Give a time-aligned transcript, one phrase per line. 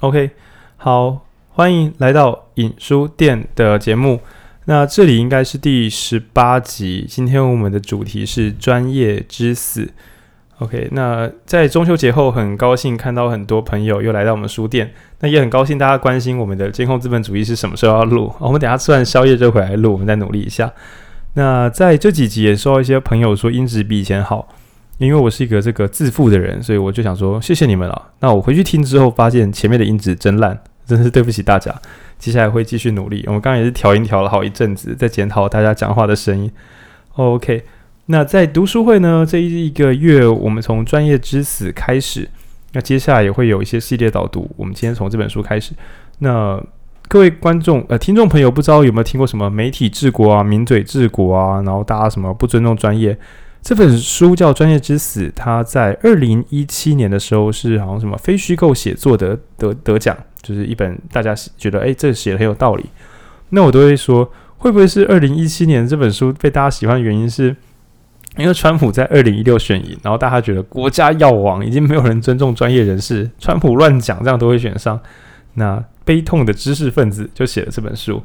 [0.00, 0.30] OK，
[0.78, 4.20] 好，欢迎来到影书店的节目。
[4.64, 7.04] 那这里应该是第十八集。
[7.06, 9.90] 今天我们的主题是专业之死。
[10.60, 14.90] OK，那在中秋节后，很高兴看到很多朋友又来到我们书店。
[15.18, 18.32] 那也很高兴大家关心我们的监控资本主义是什么时候要录。
[18.38, 20.72] 我们等下吃完宵夜就回来录，我们再努力一下。
[21.34, 24.48] 那在这几集也收到一些朋友说音质比以前好。
[25.06, 28.10] 因为我是一个这个自负的人，所以我就想说谢谢你们了。
[28.20, 31.74] 那我回去听之后，发现前面的音质真烂，真是对不起大家。
[32.18, 33.24] 接下来会继续努力。
[33.26, 36.52] 我们刚刚也是调音调了好一阵子，在检讨大家讲话的声音。
[37.14, 37.64] OK，
[38.06, 42.28] 那在读书会呢，这一个月我们从专业之死开始，
[42.72, 44.50] 那接下来也会有一些系列导读。
[44.58, 45.72] 我们今天从这本书开始。
[46.18, 46.62] 那
[47.08, 53.16] 各位观众呃听众朋友，不知道有没有听过什么媒体治国啊、名嘴治国啊，然后大家什么不尊重专业？
[53.62, 62.86] 这本书叫《专业之死》，它在二零一七年的时候是好像什么非虚构写作的得得奖，就是一本大家觉得诶，这写的很有道理。
[63.50, 67.54] 那我都会说，会不会是二零一七年这本书被大家喜欢的原因是，
[68.38, 74.98] 因为川普在二零一六选赢，然后大家觉得国家药王，已经没有人尊重专业人士，川普乱讲这样都会选上，
[75.54, 78.22] 那悲痛的知识分子就写了这本书。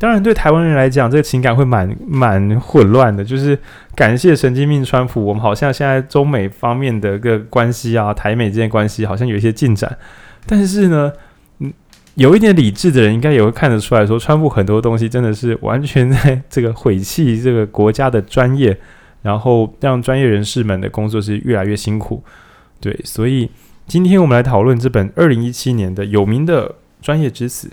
[0.00, 3.24] 当然，对台湾人来讲，这个情感会蛮蛮混乱的。
[3.24, 3.58] 就是
[3.96, 9.98] 感谢神经病川普，我们好像现在中美方面的个关系啊，台美之间关系好像有一些进展。
[10.46, 11.12] 但是呢，
[11.58, 11.72] 嗯，
[12.14, 18.78] 有一点理智的人应该也会看得出来说，川普很多东西真的是完全在这个毁弃这个国家的专业，
[19.22, 22.22] 然后让专业人士们的工作是越来越辛苦。
[22.80, 23.50] 对，所以
[23.88, 26.68] 今天我们来讨论这本二零一七年的有名的
[27.02, 27.66] 《专业之死》。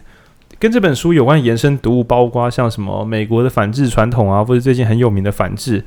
[0.57, 5.83] 跟这本书有关延伸读物，包括像什么美国的反制传统啊，或者最近很有名的反制，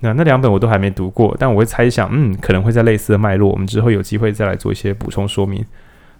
[0.00, 5.64] 那那两本我都还没读过，但我会猜想，嗯，可能会在类似的脉络，我们之后有机会再来做一些补充说明。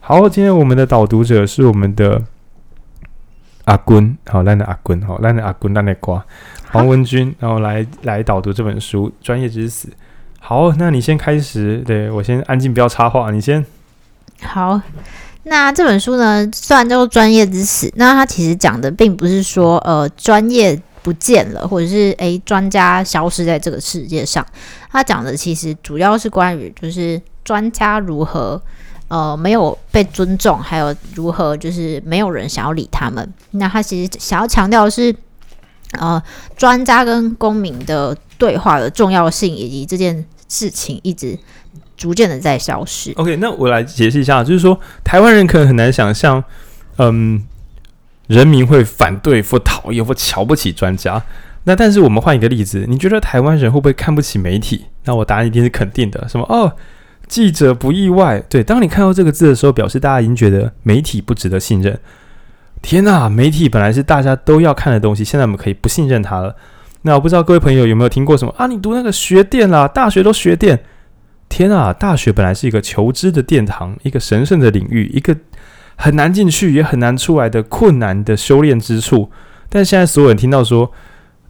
[0.01, 2.21] 好，今天我们的导读者是我们的
[3.65, 6.25] 阿君，好，烂的阿君，好，烂的阿君，烂的瓜，
[6.73, 9.89] 黄文君，然后来来导读这本书《专业之死》。
[10.41, 13.65] 好，那你先开始，对，我先安静，不要插话，你先。
[14.43, 14.81] 好。
[15.45, 24.47] 那这本书呢，虽然叫做专业知识，那它其实讲的并不是说，呃，专业不见了，或者是诶，专家消失在这个世界上。
[24.91, 28.63] 它讲的其实主要是关于，就是专家如何，
[29.09, 33.29] 呃，没有被尊重，还有如何就是没有人想要理他们。
[33.51, 35.13] 那他其实想要强调的是，
[35.99, 36.23] 呃，
[36.57, 41.37] 专家跟公民的对话的重要性，以及这件事情一直。
[42.03, 43.13] 逐渐的在消失。
[43.13, 46.43] OK，那我来解释一下，就是说台湾人可能很难想象，
[46.99, 47.41] 嗯，
[48.27, 51.23] 人民会反对或讨厌或瞧不起专家。
[51.63, 54.87] 那但是我们换一个例子，你觉得台湾人会不会看不起媒体？
[55.05, 56.27] 那我答案一定是肯定的。
[56.29, 56.45] 什么？
[56.49, 56.73] 哦，
[57.29, 58.43] 记者不意外。
[58.49, 61.97] 对，当你看到这个字的时候，表示大家已经觉得媒体不值得信任。
[62.83, 66.57] 天哪，媒体本来是大家都要看的东西，现在我们可以不信任它了。
[67.03, 68.67] 那我不知道各位朋友有没有听过什么啊？
[68.67, 70.85] 你读那个学电啦，大学都学电。
[71.53, 71.93] 天啊！
[71.93, 75.37] 大学本来是一个求知的殿堂，一个神圣的领域，一个
[75.97, 79.31] 很难进去也很难出来的困难的修炼之处。
[79.69, 80.91] 但现在所有人听到说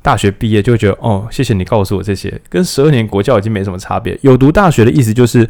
[0.03, 4.19] 大学毕业，就会觉得哦，谢谢你告诉我这些，跟十二年国教已经没什么差别。
[4.23, 5.49] 有读大学的意思就是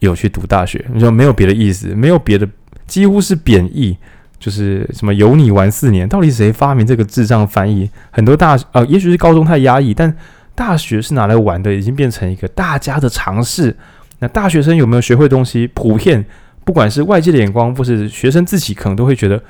[0.00, 2.46] 有去读大学，你说没有别的意思，没有别的，
[2.86, 3.96] 几乎是贬义，
[4.38, 7.88] 就是什么有你玩四年，到底谁发明这个智障翻译？
[8.10, 10.14] 很多大呃，也许是高中太压抑，但。
[10.54, 13.76] 大学是拿来玩的，已经变成一个大家的尝试。
[14.18, 15.66] 那大学生有没有学会东西？
[15.68, 16.24] 普遍，
[16.64, 19.42] 不管是外界的眼光，或是学生自己，可能都会觉得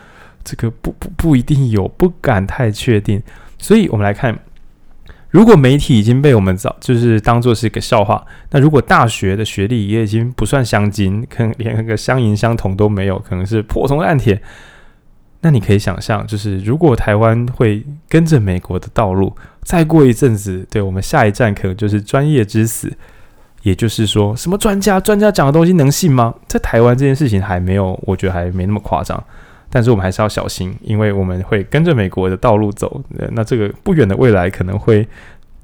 [0.43, 3.23] 这个不不不一定有，不敢太确定。
[3.59, 4.39] 所以，我们来看，
[5.31, 14.41] 如果媒体已经被我们早就是当做是一个笑话，那如果大学的学历也已经不算相金，可能连那个相银相铜都没有，可能是破铜烂铁。
[15.43, 22.91] 那你可以想象，就是如果台湾会跟着美国的道路，再过一阵子，对，我们下一站可能就是专业之死。
[23.63, 26.35] 也就是说，什么专家，专家讲的东西能信吗？
[26.49, 29.23] 在台湾这件事情还没有，我觉得还没那么夸张。
[29.71, 33.01] 但是我们还是要小心，因为我们会跟着美国的道路走。
[33.31, 35.07] 那这个不远的未来可能会，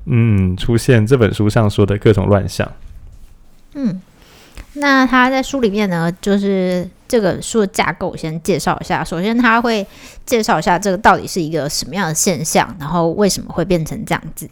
[0.06, 2.70] 嗯，出现这本书上说的各种乱象。
[3.74, 4.00] 嗯。
[4.78, 9.04] 那他在书里面呢，就是这个书的架构，先介绍一下。
[9.04, 9.86] 首先，他会
[10.26, 14.48] 介绍一下这个到底是一个什么样的现象，然后为什么会变成这样子。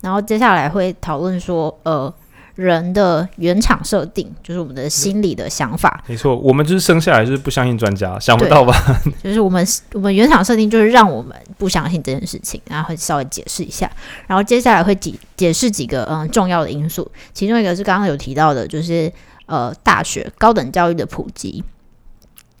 [0.00, 2.12] 然后接下来会讨论说，呃，
[2.54, 6.02] 人的原厂设定，就是我们的心理的想法。
[6.06, 8.74] 没错，我们就是生下来就是不相信专家，想不到吧？
[9.22, 13.90] 就是我们我们原厂设定就是让我们不相信这件事情，然后会稍微解释一下。
[14.26, 19.12] 然后接下来会解解释几个嗯重要的因素，其中一个是刚刚有提到的，就是。
[19.50, 21.60] 呃，大学高等教育的普及，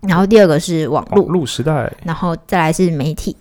[0.00, 3.36] 然后第二个是网络，时代，然后再来是媒体，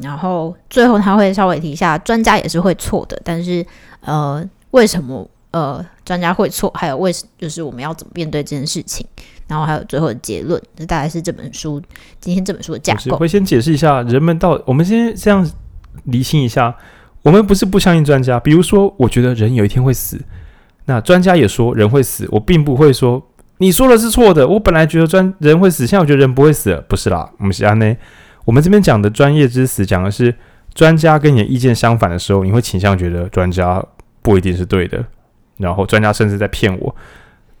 [0.00, 3.66] 然后最后他会稍微提一下，专家也是会错的，但是
[4.02, 6.70] 呃，为什么呃专家会错？
[6.76, 9.04] 还有为什就是我们要怎么面对这件事情？
[9.48, 11.82] 然后还有最后的结论，这大概是这本书
[12.20, 13.10] 今天这本书的架构。
[13.10, 15.44] 我会先解释一下，人们到我们先这样
[16.04, 16.72] 厘清一下，
[17.22, 20.18] 我们不是不相信专家，比如说，我觉得人有一天会死，
[20.86, 23.22] 那专家也说人会死，我并不会说。
[23.58, 24.48] 你说的是错的。
[24.48, 27.30] 我本来觉得专人会死，现在我觉得人不会死，不是啦。
[27.38, 27.96] 我们是安内，
[28.44, 30.34] 我们这边讲的专业之死，讲的是
[30.74, 33.80] 专家跟你的意见相反的时候，你会倾向觉得专家
[34.20, 35.04] 不一定是对的，
[35.58, 36.96] 然后专家甚至在骗我。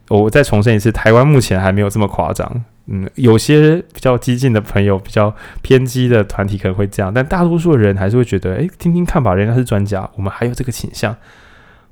[0.08, 2.64] 我再重申一次，台湾目前还没有这么夸张。
[2.86, 5.32] 嗯，有些比较激进的朋友，比较
[5.62, 11.14] 偏激的团体可能会这样，但大多数的人还是会觉得，诶，听听看吧，人家是专家，我们还有这个倾向。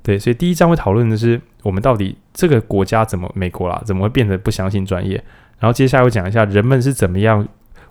[0.03, 5.23] 对，所以第一章会讨论的是我们到底这个国家怎么美国啦，怎么会变得不相信专业？
[5.59, 7.47] 然后接下来会讲一下人们是怎么样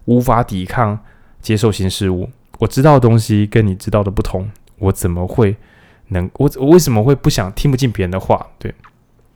[0.07, 0.99] 无法抵抗
[1.41, 2.29] 接受新事物。
[2.59, 5.57] 我知道的东西跟你知道的不同，我怎么会
[6.09, 8.45] 能我我为什么会不想听不进别人的话？
[8.59, 8.75] 对，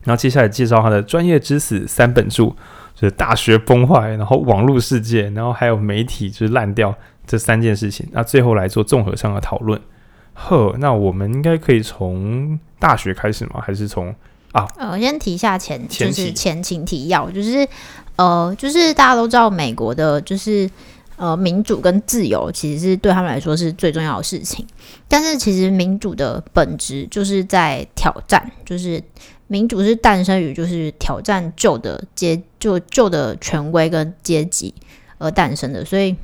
[0.02, 2.46] 然后接下来介绍他的专业知识三本著，
[2.94, 6.92] 就是大学崩坏，然后网络世界，然后还有媒体就是烂掉
[7.24, 8.04] 这三件事情。
[8.10, 9.80] 那最后来做综合上的讨论。
[10.34, 13.62] 呵，那我们应该可以从大学开始吗？
[13.64, 14.14] 还是从
[14.52, 14.66] 啊？
[14.76, 17.66] 呃，我先提一下前，前就是前情提要，就是
[18.16, 20.68] 呃，就是大家都知道，美国的就是
[21.16, 24.66] 呃，民主跟自由其实是对他们来说是最重要的事情。
[25.08, 29.02] 但是其实民主的本质就是在挑战，就是
[29.46, 34.74] 民主是诞生于就是挑战旧的阶就旧的权威跟阶级
[35.18, 36.14] 而诞生的，所以。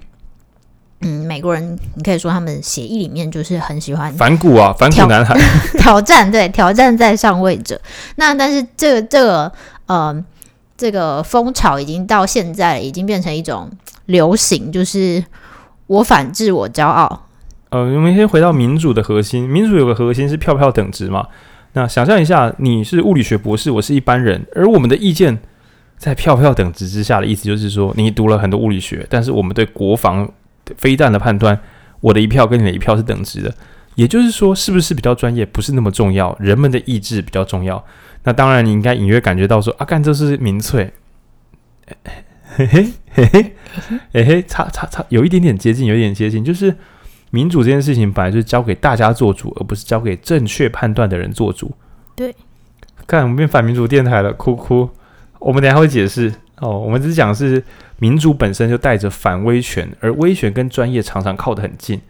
[1.02, 5.34] 嗯，美国人，你可以说他们协议里面就是很喜欢反骨啊，反骨男孩，
[5.80, 7.80] 挑战，对，挑战在上位者。
[8.16, 9.50] 那但是这个这个
[9.86, 10.24] 呃
[10.76, 13.70] 这个风潮已经到现在已经变成一种
[14.06, 15.24] 流行，就是
[15.86, 17.28] 我反制，我骄傲。
[17.70, 21.26] 呃，我们先回到民主的核心，民主有个核心是票票等值嘛。
[21.72, 25.38] 那想象一下，你是物理学博士，我是一般人，而我们的意见
[25.96, 30.30] 在票票等值之下的意思就是说，你读了很多物理学，但是我们对国防。
[30.76, 31.58] 飞弹的判断，
[32.00, 33.54] 我的一票跟你的一票是等值的，
[33.94, 37.84] 也就是说，是不是比较专业不是那么重要，人们的意志比较重要。
[38.24, 40.92] 那当然，你应该隐约感觉到说，啊，干这是民粹，
[42.56, 43.54] 嘿嘿嘿嘿
[44.12, 46.76] 嘿嘿，差差差，有一点点接近，有一点接近，就是
[47.30, 51.72] 民主这件事情本来就是交给大家做主，而不是交给正确判断的人做主。
[52.14, 52.34] 对，
[53.06, 54.90] 看我们变反民主电台了，哭哭。
[55.38, 57.62] 我们等下会解释哦，我们只是讲是。
[58.02, 62.00] 民主本身就带着反威权，而威权跟专业常常靠得很近，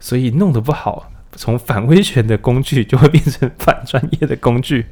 [0.00, 4.86] 所以弄得不好，从反威权的工具就会变成反专业的工具。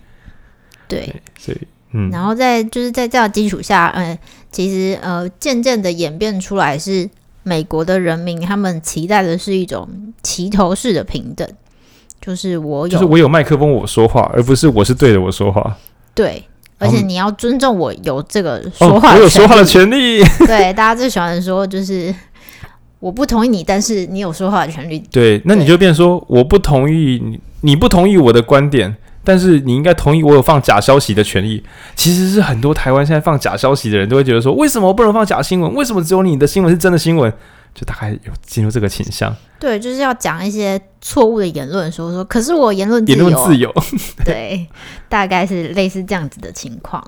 [0.87, 1.59] 对，所以
[1.91, 4.17] 嗯，然后在就是在这样基础下，呃，
[4.53, 7.11] 其实呃，渐渐的演变出来是
[7.43, 9.89] 美国的人民他们期待的是一种
[10.23, 11.49] 齐头式的平等，
[12.21, 15.77] 就是我有，就是我有麦克风我说话，而不是我是对着我说话。
[16.15, 16.45] 对。
[16.79, 20.23] 而且你要尊重我有这个说话，哦，我有说话的权利。
[20.47, 22.15] 对，大家最喜欢说就是
[23.01, 24.99] 我不同意你，但是你有说话的权利。
[25.11, 31.63] 对，那你就变说我不同意你，你不同意我的观点，但是你应该同意我有放假消息的权利。
[31.95, 35.73] 其实是很多台湾现在放假消息的人都会觉得说，为什么我不能放假新闻？
[35.75, 37.33] 为什么只有你的新闻是真的新闻？
[37.75, 43.73] 就大概有进入这个倾向，对，就是要讲一些错误的言论，说说，可是我言论言论自由，
[44.25, 44.67] 对，
[45.09, 47.05] 大概是类似这样子的情况。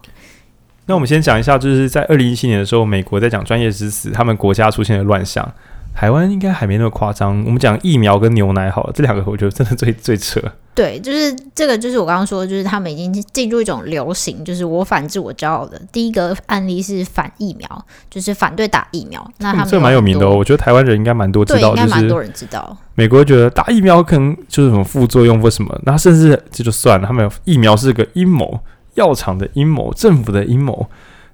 [0.87, 5.49] 那我们先讲一下，就是在二零一七年的时候，美国在讲专业知识，他们国家出现了乱象。
[5.97, 7.43] 台湾应该还没那么夸张。
[7.47, 10.38] 我们讲疫苗跟牛奶好了，这两个我觉得真的最最扯。
[10.75, 15.81] 对，就是这个，就是我刚刚说，就是他们已经进入一种流行，就是我反制我骄傲的。
[15.91, 19.26] 第一个案例是反疫苗，就是反对打疫苗。
[19.38, 22.76] 那他们、嗯、这蛮有名的哦，我觉得台湾人应该蛮多知道，对，应该蛮多人知道。
[22.95, 28.61] 美国觉得打疫苗可能就是什么副作用或什么，那甚至这就算了，他们有疫苗是个阴谋，
[28.97, 30.87] 药厂的阴谋，政府的阴谋。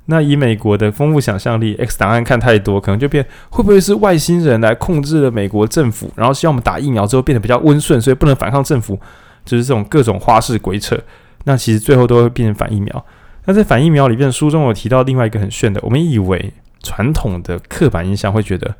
[0.06, 8.98] 那以美国的丰富想象力，X 档案看太多，可能就变会不会是外星人来控制了美国政府，然后希望我们打疫苗之后变得比较温顺，所以不能反抗政府，
[9.44, 10.98] 就是这种各种花式鬼扯。
[11.44, 13.06] 那其实最后都会变成反疫苗。
[13.44, 18.74] 那在反疫苗里边，书中有提到另外一个很炫的，我们以为传统的刻板印象会觉得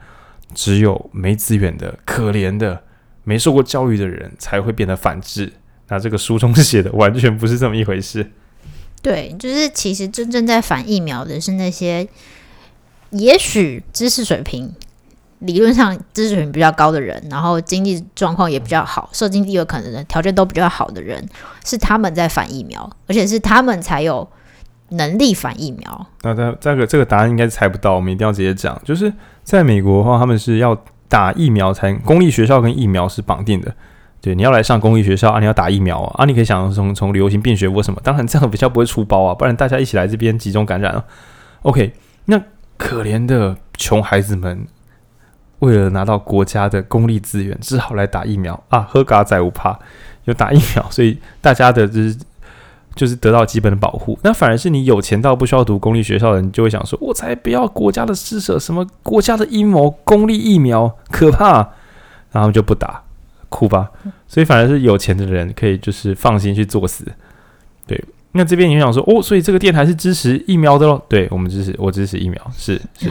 [0.55, 2.83] 只有没资源的、可怜的、
[3.25, 5.53] 没受过教育的人才会变得反智。
[5.89, 8.31] 那这个书中写的完全不是这么一回事。
[9.03, 12.07] 对，就是其实真正在反疫苗的是那些，
[13.11, 14.73] 也许知识水平
[15.41, 21.29] 理论上知识水平比较高的人，然后经济状况也比较好，社经地位可能的条件都比较好的人，
[21.65, 24.27] 是他们在反疫苗，而且是他们才有
[24.91, 26.07] 能力反疫苗。
[26.23, 28.81] 那这这个这个答案应该是猜不到，我们一定要直接讲。
[28.85, 33.75] 就是在美国的话，他们是要打疫苗才公立学校跟疫苗是绑定的。
[34.23, 41.05] 对，你要来上公立学校啊，你要打疫苗啊，啊你可以想从从流行病学或什么，当然这样比较不会出包啊，不然大家一起来这边集中感染啊。
[41.63, 41.93] OK，
[42.25, 42.41] 那
[42.79, 44.67] 可怜的穷孩子们。
[45.59, 48.81] 为了拿到国家的公立资源，只好来打疫苗啊！
[48.81, 49.79] 喝嘎仔不怕，
[50.25, 52.17] 有打疫苗，所以大家的就是
[52.97, 54.19] 就是得到基本的保护。
[54.25, 61.69] 那反而是你有钱到不需要读公立学校的人，就会想说：“我才不要国家的施舍，什么国家的阴谋，公立疫苗可怕。”
[62.33, 63.01] 然后就不打，
[63.53, 63.89] 哭吧。
[64.27, 67.07] 所以反而是有钱的人可以就是放心去作死。
[67.87, 71.01] 对，那这边你想说哦，所以这个电台是支持疫苗的喽？
[71.09, 73.09] 对，我们支持，我支持疫苗，是是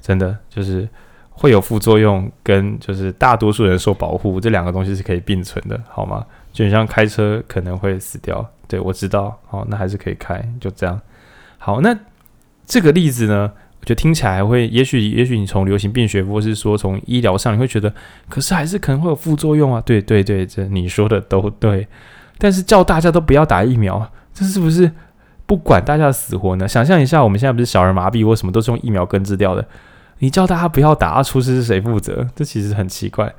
[0.00, 0.88] 真的，就是。
[1.32, 6.22] 会有副作用，跟就是大多数人受保护这两个东西是可以并存的，好吗？
[6.52, 11.00] 就像开车可能会死掉，对，我知道，好，那还是可以开，就这样。
[11.56, 11.98] 好，那
[12.66, 17.92] 这个例子呢，我觉得听起来会，也许也许你从流行病学或是说从医疗上，你会觉得，
[18.28, 19.80] 可是还是可能会有副作用啊。
[19.84, 21.88] 对对对，这你说的都对。
[22.36, 24.90] 但是叫大家都不要打疫苗，这是不是
[25.46, 26.68] 不管大家的死活呢？
[26.68, 29.66] 想象一下，我们现在不是小儿麻痹或什么都是用疫苗根治掉的。
[30.18, 32.26] 你叫大家不要打，出事是谁负责？
[32.36, 33.34] 这其实很奇怪。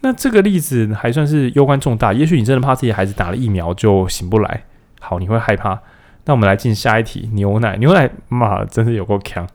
[0.00, 2.12] 那这个例子还算是攸关重大。
[2.12, 4.64] 也许你真的怕自己孩子打了疫苗就醒不来，
[5.00, 5.78] 好，你会害怕。
[6.24, 9.46] 那我们来进下一题：牛奶，牛奶妈真是有够强。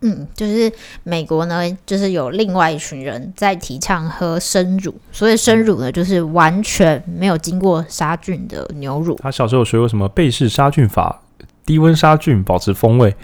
[0.00, 0.70] 嗯，就是
[1.02, 9.18] 美国呢，就是有另外一群人在提倡喝生乳，所以生乳呢，就是完全没有经过杀菌的牛乳。
[9.22, 11.22] 他小时候学过什么贝氏杀菌法，
[11.66, 13.14] 低温杀菌保持风味。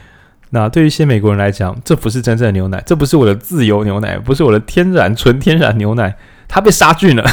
[0.51, 6.17] 那对于一些美国人来讲，这不是真正的牛奶，这不是我的自由牛奶，不是我的天然纯天然牛奶，
[6.47, 7.25] 它被杀菌了。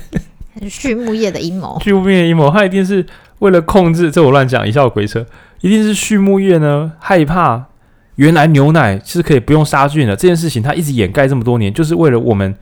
[0.70, 3.04] 畜牧业的阴谋，畜牧业的阴谋，它一定是
[3.40, 4.10] 为了控制。
[4.10, 5.26] 这我乱讲，一下我鬼扯，
[5.60, 7.66] 一定是畜牧业呢害怕
[8.16, 12.54] 原来牛奶是可以不用杀菌的这件事情，它一直掩盖这么多年，就是为了我们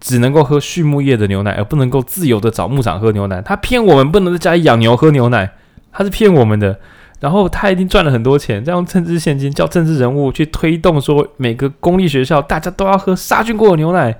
[0.00, 3.40] 只能够喝畜牧业的牛奶，而不能够自由的找牧场喝牛奶。
[3.42, 5.50] 他骗我们不能在家里养牛喝牛奶，
[5.90, 6.78] 他是骗我们的。
[7.20, 14.16] 然后他一定赚了很多钱，再用政治献金，叫政治人物去推动说每个公立学校大家都要喝杀菌过的牛奶。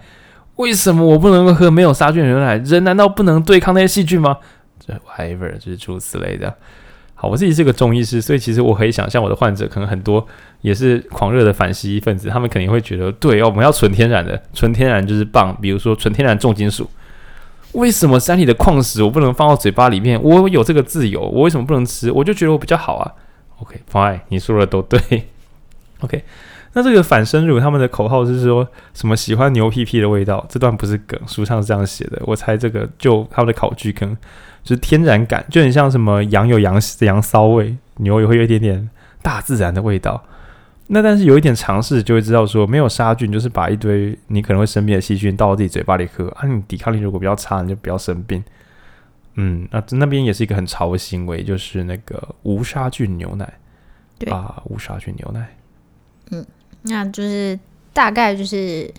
[0.57, 2.57] 为什么我不能够喝没有杀菌的牛奶？
[2.57, 4.39] 人难道不能对抗那些细菌吗？
[4.85, 6.53] 这 whatever 就是诸如此类的。
[7.21, 10.25] 好，我自己是个中医师，所以其实我可以想象我的患者可能很多
[10.61, 15.53] 也是狂热的反西医分子，他们肯定会觉得，对哦，我们要纯天然的，纯天然就是棒。
[15.61, 16.89] 比如说纯天然重金属。
[17.73, 20.23] 为什么山里的矿石我不能放到嘴巴里面？
[20.23, 22.13] 我有这个自由，我为什么不能吃？
[22.13, 23.13] 我就觉得我比较好啊。
[23.59, 25.01] OK，fine，你说的都对。
[26.01, 26.23] OK，
[26.75, 29.17] 那这个反生乳他们的口号是说什么？
[29.17, 30.45] 喜欢牛屁屁的味道？
[30.49, 32.23] 这段不是梗，书上是这样写的。
[32.25, 34.17] 我猜这个就他们的考据跟
[34.63, 38.89] 就是天然感，就很像什么羊有羊羊骚味，牛也会有一点点
[39.23, 40.23] 大自然的味道。
[40.89, 46.47] 那但是有一点尝试就会知道说，没有杀菌，就是把一堆你可能会生病的细菌倒到自己嘴巴里喝啊。
[46.47, 48.43] 你抵抗力如果比较差，你就不要生病。
[49.35, 53.53] 嗯，那那边也是一个很潮的行为，就是那个无杀菌牛奶。
[54.19, 55.57] 对啊，无杀菌牛奶。
[56.31, 56.45] 嗯，
[56.89, 57.59] 那就是
[57.93, 58.93] 大概就是。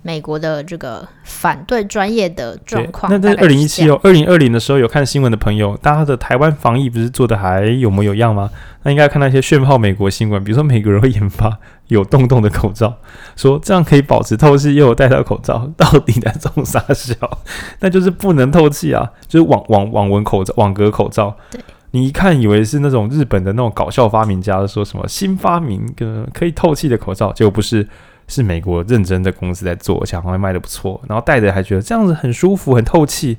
[0.00, 8.48] 美国的这个反对专业的状况，那在二零一七哦，二零二零的时候有看新闻的朋友，大家的台湾防疫不是做的还有模有样吗？
[8.84, 12.96] 那应该看那些炫炮美国新闻，比如说美国人会研发有洞洞的口罩，
[13.36, 17.14] 说这样可以保持透气，又有戴到口罩，到底在种啥小？
[17.80, 21.36] 那就是不能透气啊，就是网网网纹口罩、网格口罩。
[21.50, 27.88] 对，你一看以为是那种日本的那种搞笑发明家说什么新发明个可以透气的口罩，结果不是。
[28.30, 33.38] 是美国认真的公司在做，而且好像卖的不错，然后戴着还觉得这样子很舒服、很透气。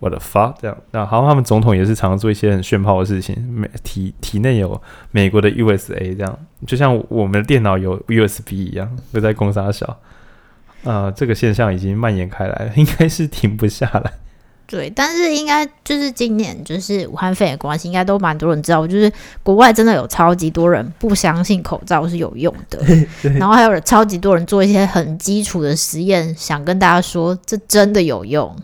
[0.00, 4.78] 我的 fuck，这样，那好像他们总统也是常常做一些很炫炮的事情，美体体内有
[5.12, 9.98] 美国的 USA，这样就像我们的电脑有 USB 一样，都在攻沙小。
[10.84, 14.12] 啊、这个现象已经蔓延开来了，应该是停不下来。
[14.66, 22.80] 对，但是应该就是今年就是武汉肺炎关系，应该都蛮多人知道，就是国外真的有超级多人不相信口罩是有用的，
[23.38, 28.56] 然后还有超级多人做一些很基础的实验，想跟大家说这真的有用，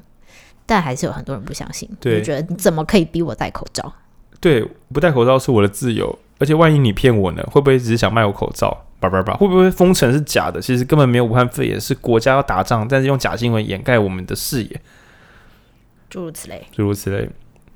[0.65, 3.93] 但还是有很多人不相信，对，就觉得你怎么可以逼我戴口罩？
[4.41, 7.43] 对，不戴口罩是我的自由，而且万一你骗我呢？
[7.51, 8.85] 会不会只是想卖我口罩？
[9.01, 10.61] 叭叭叭，会不会封城是假的？
[10.61, 14.81] 其实根本没有武汉肺炎，是国家要打仗，但是用假新闻掩盖我们的视野。
[16.11, 17.29] 诸如此类，诸如此类，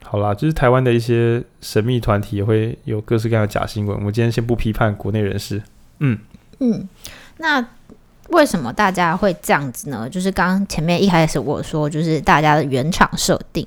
[0.04, 3.96] 好啦，就是台湾的一些神秘团体也会有各式各样的假新闻。
[3.96, 5.62] 我们今天先不批判国内人士，
[5.98, 6.18] 嗯
[6.60, 6.88] 嗯，
[7.38, 7.64] 那
[8.28, 10.08] 为什么大家会这样子呢？
[10.08, 13.66] 就是刚刚前面一开始我说，就是大家的原厂设定，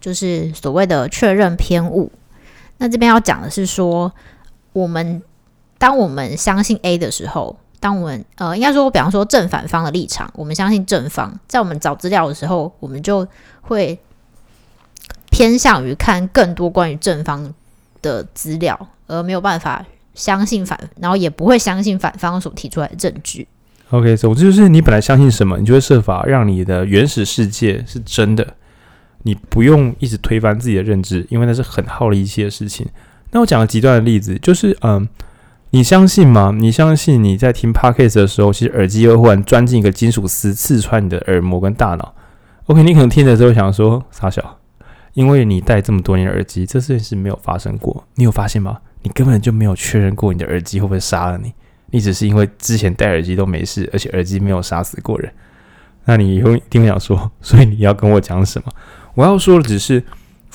[0.00, 2.10] 就是所谓的确认偏误。
[2.76, 4.12] 那这边要讲的是说，
[4.72, 5.20] 我们
[5.78, 13.26] 当我们相信 A 的时候，当我们呃，应该说，比方说正反方的立场，我们相信正方，在我们找资料的时候，我们就
[13.62, 13.98] 会
[15.30, 17.54] 偏向于看更多关于正方
[18.02, 23.46] 的资料，而没有办法相信反，然后也不会相信反方所提出来的证据。
[23.90, 28.54] OK，总之就是你本来相信什么，你就会设法让你的原始世界是真的。
[29.22, 32.86] 你不用一直推翻自己的认知，因为那是很耗力气的事情。
[33.30, 35.08] 那我讲个极端的例子，就是嗯，
[35.70, 36.50] 你相信吗？
[36.56, 42.14] 你相信你在听 Podcast 的时候，其实耳机会忽然钻进一个金属丝，刺穿你的耳膜跟大脑。
[42.66, 44.58] OK，你可能听的时候想说傻小，
[45.12, 48.02] 因为你戴这么多年耳机，这事情没有发生过。
[48.14, 48.78] 你有发现吗？
[49.02, 51.52] 你根本就没有确认过你的耳机会不会杀了你。
[51.90, 55.30] 你只是因为之前戴耳机都没事，而且耳机没有杀死过人，
[56.06, 58.72] 那你以后一定会想说，所以你要跟我讲什么？
[59.14, 60.02] 我要说的只是，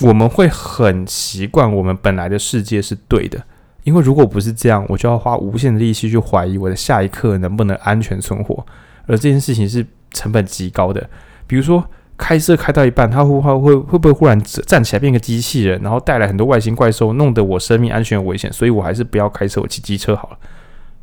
[0.01, 3.43] 我们会很习惯我们本来的世界是对的，
[3.83, 8.65] 因为如果不是这样，我就要花无限的力气去怀疑我的下一刻能不能安全存活，
[9.05, 11.09] 而这件事情是成本极高的。
[11.45, 11.83] 比如说
[12.15, 20.37] 开车开到一半，他会会会会不会忽然站起来变个机器人，然后带来很多外星怪兽，弄得我生命安全有危险，所以我还是不要开车，我骑机车好了。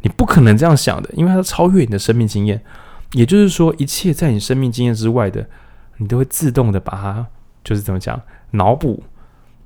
[0.02, 2.62] 你不可能这样想的，因为它超越你的生命经验。
[3.12, 5.44] 也就是说，一切在你生命经验之外的，
[5.98, 7.26] 你都会自动的把它，
[7.64, 8.18] 就是怎么讲，
[8.52, 9.02] 脑补。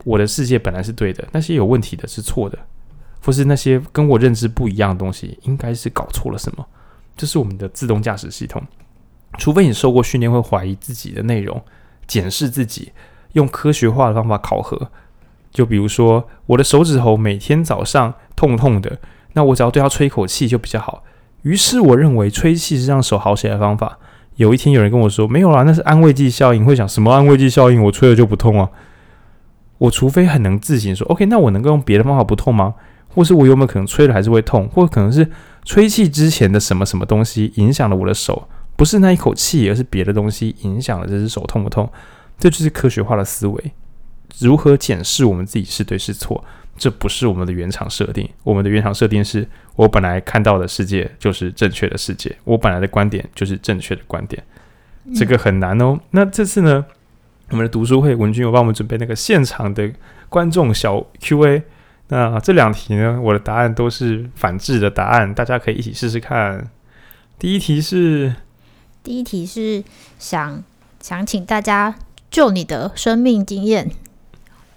[0.04, 2.58] 我的世界本来是对的，那些有问题的是错的，
[3.24, 6.66] 或是那些跟我认知不一样的东西，应该是搞错了什么。
[7.16, 8.62] 这是我们的自动驾驶系统。
[9.38, 11.62] 除非你受过训练，会怀疑自己的内容，
[12.06, 12.92] 检视自己，
[13.32, 14.90] 用科学化的方法考核。
[15.50, 18.98] 就比如说，我的手指头每天早上痛痛的。
[19.32, 21.02] 那我只要对它吹一口气就比较好。
[21.42, 23.98] 于是我认为吹气是让手好起来的方法。
[24.36, 26.64] 有一天有人跟我说没有啦，那是安慰剂效应。
[26.64, 27.82] 会想什么安慰剂效应？
[27.82, 28.68] 我吹了就不痛啊。
[29.78, 32.74] 我除非很能自省说，OK，那我能够用别的方法不痛吗？
[33.14, 34.68] 或是我有没有可能吹了还是会痛？
[34.68, 35.26] 或可能是
[35.64, 38.48] 吹气之前的什么什么东西影响了我的手？
[38.76, 41.88] 不是那一口气，而是别的东西影响了这只手痛不痛？
[42.38, 43.72] 这就是科学化的思维。
[44.40, 46.44] 如何检视我们自己是对是错？
[46.76, 54.42] 这不是我们的原厂设定，我们的原厂设定是我本来看到的世界就是正确的世界，我本来的观点就是正确的观点，
[55.14, 55.96] 这个很难哦。
[56.10, 56.84] 那这次呢，
[57.50, 59.88] 我们的读书会文君有帮我们准备那个现场的
[60.28, 61.62] 观众小 Q&A，
[62.08, 66.68] 那这两题呢，我的答案都是反制的答案，大家可以一起试试看。
[67.38, 68.34] 第一题是，
[69.02, 69.82] 第一题是
[70.18, 70.62] 想
[71.00, 71.94] 想请大家
[72.30, 73.90] 就你的生命经验。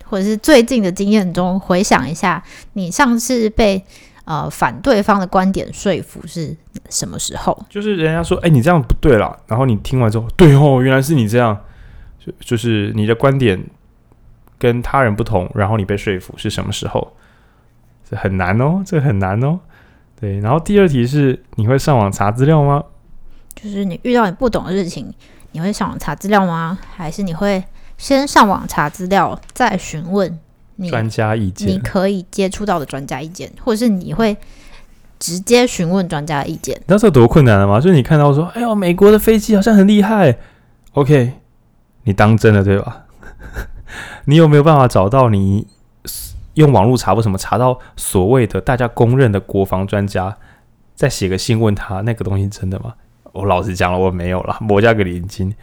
[0.09, 3.83] 或者是最近的经验中，回想一下，你上次被
[4.23, 6.55] 呃反对方的观点说服是
[6.89, 7.65] 什么时候？
[7.69, 11.61] 就是人家说，哎、欸，你这样不对啦，然后你听完之后，对哦，原来是你这样，
[12.25, 13.61] 就就是你的观点
[14.59, 17.13] 跟他人不同，然后你被说服是什么时候？
[18.09, 19.59] 这很难哦，这很难哦。
[20.19, 22.83] 对，然后第二题是，你会上网查资料吗？
[23.55, 25.13] 就是你遇到你不懂的事情，
[25.51, 26.77] 你会上网查资料吗？
[26.95, 27.63] 还是你会？
[27.97, 30.39] 先上网查资料，再询问
[30.75, 31.67] 你专家意见。
[31.67, 34.37] 你可以接触到的专家意见，或者是你会
[35.17, 36.75] 直接询问专家的意见。
[36.75, 37.81] 你知道这多困难了吗？
[37.81, 40.37] 就是你看到说，哎呦，美国的飞机好像很厉害
[40.93, 41.33] ，OK，
[42.03, 43.05] 你当真了对吧？
[44.25, 45.67] 你有没有办法找到你
[46.55, 50.37] 用网络查或什么查到所谓的大家公认的国防专家，
[50.95, 52.93] 再写个信问他那个东西真的吗？
[53.33, 55.53] 我老实讲了，我没有了，我加个零金。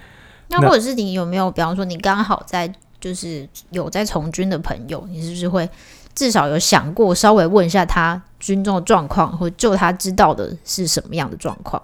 [0.48, 5.68] 那或者是你有没有，比方说你刚好在就是有在从军的朋友，你是不是会
[6.14, 11.82] 至少有想过稍微问一下他军中的状况，或就他知道的是什么样的状况？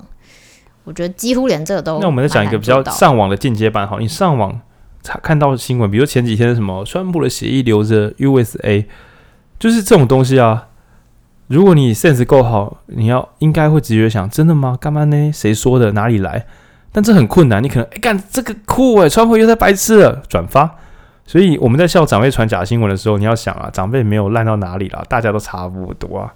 [0.85, 1.99] 我觉得几乎连这个都。
[1.99, 4.61] 那我们再讲一个比较上网的进阶版，好，你上网
[5.03, 8.85] 查看到新闻，比如前几天什么川普的协议留着 USA，
[9.59, 10.69] 就是这种东西啊。
[11.49, 14.79] 如果你 sense 够好，你要应该会直觉想，真的吗？
[14.81, 15.33] 干嘛呢？
[15.33, 15.93] 谁说的？
[15.93, 16.47] 哪里来？
[16.93, 20.77] 但这很困难，你可能哎干这个酷哎，川普又在白痴了，转发。
[21.27, 26.33] 所以我们在笑长辈传假新闻的时候，你要想啊，长辈没有烂到哪里啦，大家都差不多啊。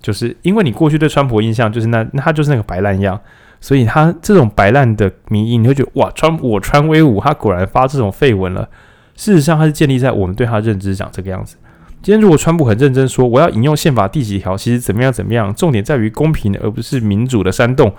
[0.00, 3.20] 就是因为你过去对川普印象就是那，那他就是那个白烂样，
[3.60, 8.68] 所以他这种白烂的迷因，你会觉得哇，川我川威武，他果然发这种废文了。
[9.16, 11.56] 事实上，他是建立在我们对他认知长这个样子。
[12.00, 17.92] 今天如果川普很认真说，我要引用宪法第几条，其实怎么样怎么样，重点在于公平而不是民主的煽动。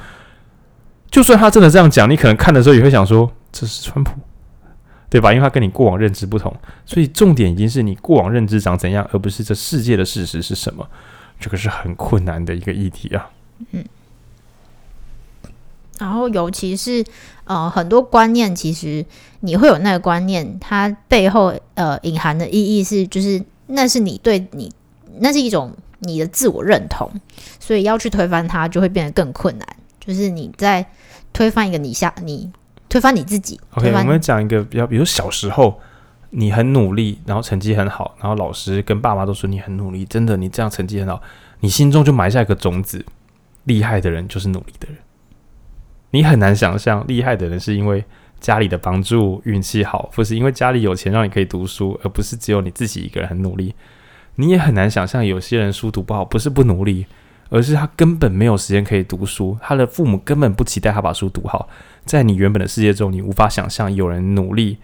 [1.11, 4.13] 就算他真的这样讲，你可能看的时候也会想说，这是川普，
[5.09, 5.33] 对吧？
[5.33, 10.87] 因为他跟你过往认知不同，所以重点已经是你过往认知长怎样，而不是这世界的事实是什么。
[11.37, 13.29] 这个是很困难的一个议题啊。
[13.71, 13.83] 嗯。
[15.99, 17.05] 然后，尤其是
[17.43, 19.05] 呃，很多观念，其实
[19.41, 24.71] 你会有那个观念，它背后呃隐含的意义是，就是那是你对你，
[25.19, 27.11] 那是一种你的自我认同，
[27.59, 29.67] 所以要去推翻它就会变得更困难。
[29.99, 30.83] 就是你在
[31.33, 32.49] 推翻一个你下你
[32.87, 33.59] 推翻你自己。
[33.75, 35.79] OK，我们讲一个比较，比如小时候
[36.29, 41.21] 你很努力，然后成绩很好，然后老师跟爸妈都说你很努力，真的你这样成绩很好，
[41.59, 43.05] 你心中就埋下一个种子，
[43.65, 44.97] 厉害的人就是努力的人。
[46.11, 48.03] 你很难想象厉害的人是因为
[48.39, 53.75] 家里的帮助、运气好，或是因为家里有钱让你可以读书，而不是只有你自己一个人很努力。
[54.35, 57.05] 你也很难想象有些人书读不好，不是不努力，
[57.49, 61.67] 而是他根本没有时间可以读书，他的父母根本不期待他把书读好。
[62.05, 64.77] 在你原本的世界中，你无法想象有人努力，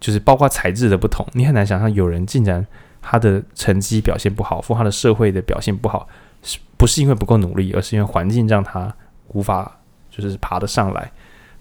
[0.00, 2.66] 就是包括材质的不同，你很难想象有人竟然
[3.00, 6.08] 他的成绩表现不好，或他的社会的表现不好，
[6.42, 8.92] 是不是因为不够努力，而是因为环境让他
[9.28, 9.79] 无法。
[10.10, 11.10] 就是爬得上来，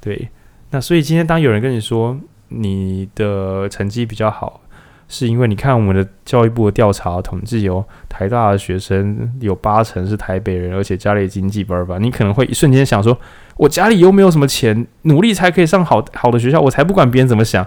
[0.01, 0.29] 对。
[0.71, 2.17] 那所以今天当有人跟你说
[2.49, 4.61] 你的成绩比较好，
[5.07, 13.19] 是因为你看我们的教育部的调查统计，有台大的学生有八成是台北人，而且家里经济不二吧，你可能会一瞬间想说，
[13.57, 17.65] 我家里又没有什么钱，努力才可以上好好的学校，我才不管别人怎么想。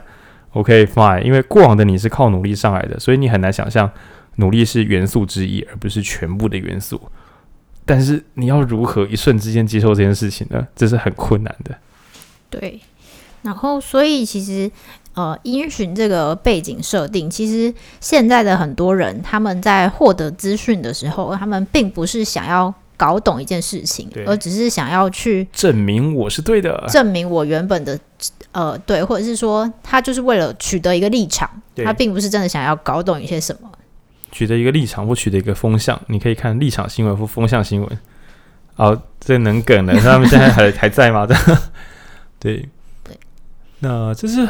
[0.53, 3.91] OK fine，因为过往的你是靠努力上来的，所以你很难想象
[4.37, 7.01] 努力是元素之一，而不是全部的元素。
[7.85, 10.67] 但是你要如何一瞬之间接受这件事情呢？
[10.77, 11.75] 这是很困难的。
[12.49, 12.81] 对，
[13.43, 14.71] 然后所以其实
[15.15, 27.99] 呃，因循这个背景设定，其实现在的很多人他们在获得资讯的时候，他们并不是想要搞懂一件事情，而只是想要去证明我是对的，证明我原本的
[28.53, 31.51] 呃对，或者是说他就是为了取得一个立场，
[31.85, 33.69] 他并不是真的想要搞懂一些什么。
[34.33, 37.99] 取得一个立场或取得一个风向，你可以看立场新闻或风向新闻。
[38.77, 41.27] 哦，这能梗的，他们现在还还在吗？
[42.41, 42.67] 对
[43.05, 43.17] 对，
[43.81, 44.49] 那这是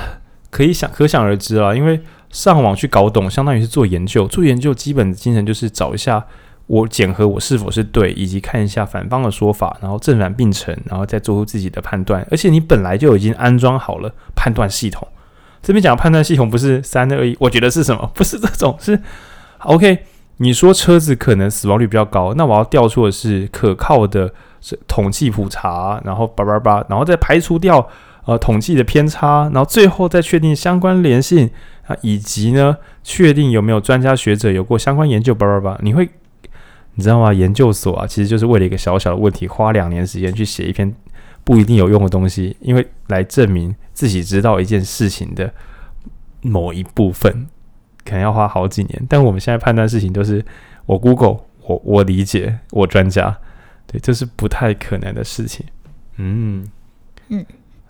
[0.49, 4.29] 可以想可想而知啊，因为上网去搞懂，相当于是做研究。
[4.29, 6.25] 做研究基本的精神就是找一下
[6.69, 12.25] 我检核我是否是对，以及看一下反方的说法，然后正反并陈，然后再做出自己的判断。
[12.31, 15.07] 而且你本来就已经安装好了判断系统。
[15.61, 18.09] 这边讲判断系统不是三 二一，我觉得是什么？
[18.15, 18.99] 不是这种，是。
[19.65, 19.99] OK，
[20.39, 24.33] 你说车子可能死亡率比较高，那我要调出的是可靠的
[24.87, 27.89] 统计普查，然后叭叭叭，然后再排除掉
[28.25, 31.49] 呃统计的偏差，然后最后再确定相关联性
[31.87, 35.79] 啊，以及呢确定有没有专家学者有过相关研究叭叭叭。
[35.83, 36.09] 你会
[36.95, 37.33] 你知道吗？
[37.33, 40.93] 研究所啊，其实就是为了一个小小的问题，花两年时间去写一篇
[41.45, 45.53] 不一定有用的东西，因为来证明自己知道一件事情的
[46.41, 47.47] 某一部分。
[48.05, 50.45] 可能要花好几年，但我们现在判断事情都是
[50.87, 53.37] 我 Google，我我理解，我专家，
[53.87, 55.65] 对，这是不太可能的事情。
[56.17, 56.69] 嗯
[57.29, 57.45] 嗯，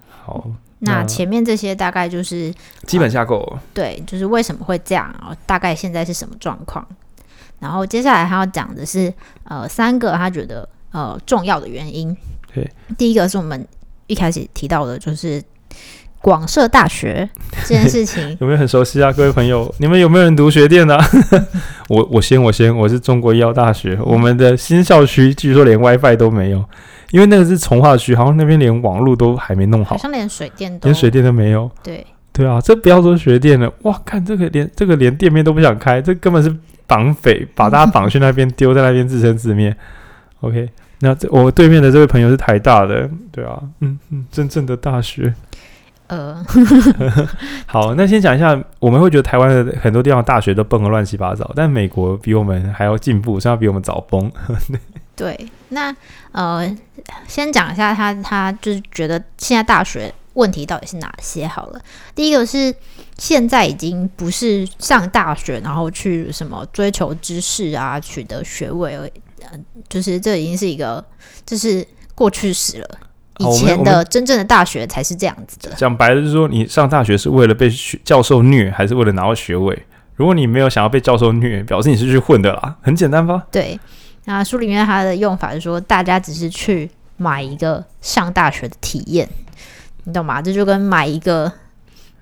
[0.08, 2.52] 好，那，前面这些大概就是
[2.86, 5.14] 基本架构，啊，对，就是为什么会这样，
[5.46, 6.86] 大概现在是什么状况，
[7.58, 9.12] 然后接下来他要讲的是
[9.44, 12.16] 呃三个他觉得呃重要的原因。
[12.54, 13.66] 对，第一个是我们
[14.06, 15.42] 一开始提到的，就是。
[16.22, 17.28] 广设大学
[17.66, 19.12] 这件事情有没有很熟悉啊？
[19.12, 21.04] 各位朋友，你们有没有人读学电的、啊？
[21.90, 26.64] 我我先我先，我是中国医药大学，我们的新校区据说连 WiFi 都没有，
[27.10, 31.70] 因为那个是从化区，好像那边连网络都还没弄好，好像连水电都连水电都没有。
[31.82, 36.54] 对对啊，这不要说学电了，哇，看这个连这个连店面都不想开，这根本是
[36.86, 39.74] 绑匪，把大家绑去那边丢在那边自生自灭。
[40.40, 40.68] OK，
[41.00, 45.34] 那这我对面的这位朋友是台大的，对啊，嗯嗯，真正的大学。
[46.12, 46.44] 呃，
[47.64, 54.30] 好，那先讲一下，我们会觉得台湾的很多地方大学都崩得乱七八糟，但美国比我们还要进步，甚至比我们早崩。
[55.16, 55.94] 对，那
[56.32, 56.70] 呃，
[57.26, 61.46] 先讲一下他，他就是觉得现在大学问题到底是哪些？
[61.46, 61.80] 好了，
[62.14, 62.74] 第一个是
[63.16, 68.94] 现在已经不是上大学，然后去什么追求知识啊，取得学位，
[69.40, 71.02] 呃，就是这已经是一个，
[71.46, 72.98] 就是过去式了。
[73.50, 75.74] 以前的真正的大学才是这样子的。
[75.76, 79.86] 讲白了就是说，你上大学是为了被学教授虐，还是为了拿到学位？
[80.16, 83.44] 如果你没有想要被教授虐，表示你是去混的啦， 很简单吧？
[83.50, 83.78] 对。
[84.24, 89.28] 那书里面它的用法是说，大家只是去买一个上大学的体验，
[90.04, 90.40] 你懂吗？
[90.40, 91.50] 这就跟买一个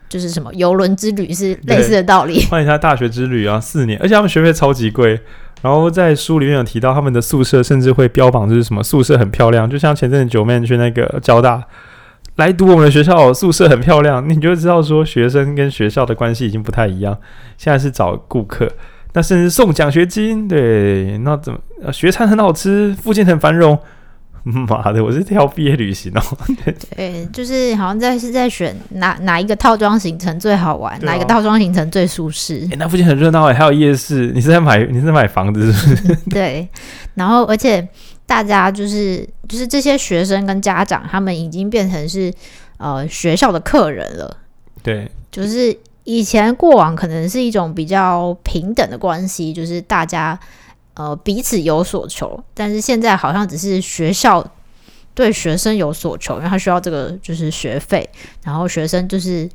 [0.09, 2.43] 就是什么游轮之旅是类似的道理。
[2.47, 5.21] 换一下大学之旅啊，四年，而且他们学费超级贵。
[5.63, 11.63] 然后在书里面有提到，他们的宿舍甚至会标榜就是什么宿舍很漂亮，就像前阵子九妹去那个交大
[12.37, 17.19] 来读我们的学校，宿舍很漂亮，你就知道说学生跟学校的关系已经不太一样。
[17.59, 18.67] 现在是找顾客，
[19.13, 21.59] 那甚至送奖学金，对，那怎么
[21.93, 23.79] 学餐很好吃，附近很繁荣，
[24.69, 26.23] 妈的，我是挑毕业旅行哦。
[26.97, 32.61] 对，就是好像在是在选哪哪一个套装行程最好玩，啊、哪一个套装行程最舒适。
[32.65, 34.33] 哎、欸，那附近很热闹哎，还有夜市。
[34.35, 36.17] 你是在买 你是在买房子是不是？
[36.31, 36.67] 对，
[37.15, 37.87] 然后而且
[38.25, 42.33] 大家就是就是这些学生跟家长，他们已经变成是
[42.79, 44.37] 呃学校的客人了。
[44.83, 50.39] 对，就是以前过往可能是一种比较平等的关系，就是大家。
[50.95, 54.45] 呃，彼此有所求，但是现在好像只是学校
[55.15, 58.07] 对学生有所求，因为他需要这个就是学费，
[58.45, 59.49] 然后学生就是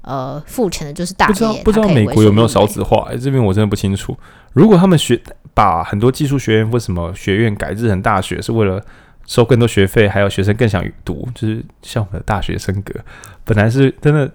[0.00, 1.32] 呃付钱的就是大爷。
[1.32, 3.06] 不知道不知道美国有没有少子化？
[3.10, 4.16] 哎，这边我真的不清楚。
[4.54, 5.20] 如果他们学
[5.54, 8.82] 把很多技术学院或什么学院改制成大学，是为了
[9.26, 12.94] 收更多学费，还有学生更想读，就是像我们的大学升格，
[13.44, 14.28] 本来是真的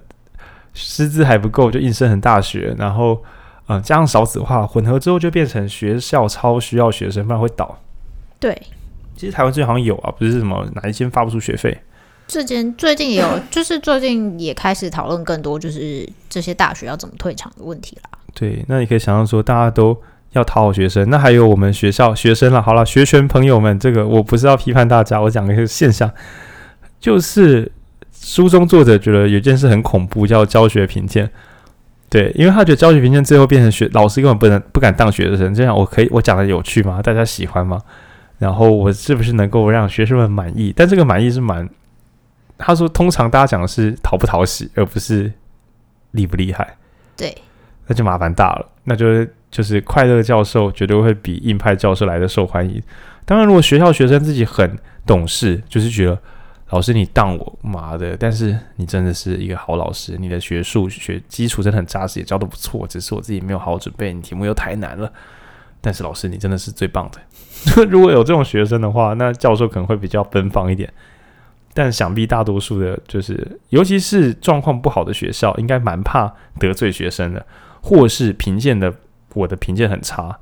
[0.73, 3.21] 师资还不够，就硬升成大学，然后。
[3.67, 7.79] 嗯，加上少子化混合之后，就变成学校超需要学生，不然会倒。
[8.39, 8.61] 对，
[9.15, 11.77] 其实台湾最近好像有啊，不是什么哪一间发不出学费。
[12.27, 18.09] 这间最近也有，就是最近也开始讨论更多，就是这些大学要怎么退场的问题啦。
[18.33, 19.95] 对，那你可以想象说，大家都
[20.31, 22.61] 要讨好学生，那还有我们学校学生了。
[22.61, 26.11] 好了，学权朋友们，这个我不是要批判大家，我讲一个现象，
[26.99, 27.71] 就是
[28.11, 31.29] 书中作者觉得有件事很恐怖，叫教学评鉴。
[32.13, 37.01] 对，因为他觉得教学评鉴最后变成学老师根本不能不敢当学生，这样我可以我讲的有趣吗？
[37.01, 37.81] 大家喜欢吗？
[38.37, 40.71] 然后我是不是能够让学生们满意？
[40.75, 41.67] 但这个满意是蛮，
[42.55, 45.33] 他说通常大家讲的是讨不讨喜，而不是
[46.11, 46.77] 厉不厉害。
[47.17, 47.35] 对，
[47.87, 48.69] 那就麻烦大了。
[48.83, 52.79] 那就是就是快乐教授绝对会比硬派教授来的受欢迎。
[53.25, 56.19] 当然，如果学校学生自己很懂事，就是觉得。
[56.73, 58.17] 老师，你当我妈的！
[58.17, 62.87] 但是你真的是一个好老师，你的学术学基础真的很扎实，也教的不错。
[62.87, 65.13] 只是我自己没有好好准备，你题目又太难了。
[65.81, 67.85] 但是老师，你真的是最棒的。
[67.85, 70.91] 如果有这种学生的话，那教授可能会比较奔放一点。
[71.75, 77.45] 但想必大多数的，就是尤其是状况不好的学校，应该蛮怕得罪学生的，
[77.83, 78.91] 或是评鉴的
[79.35, 80.35] 我的评鉴很差。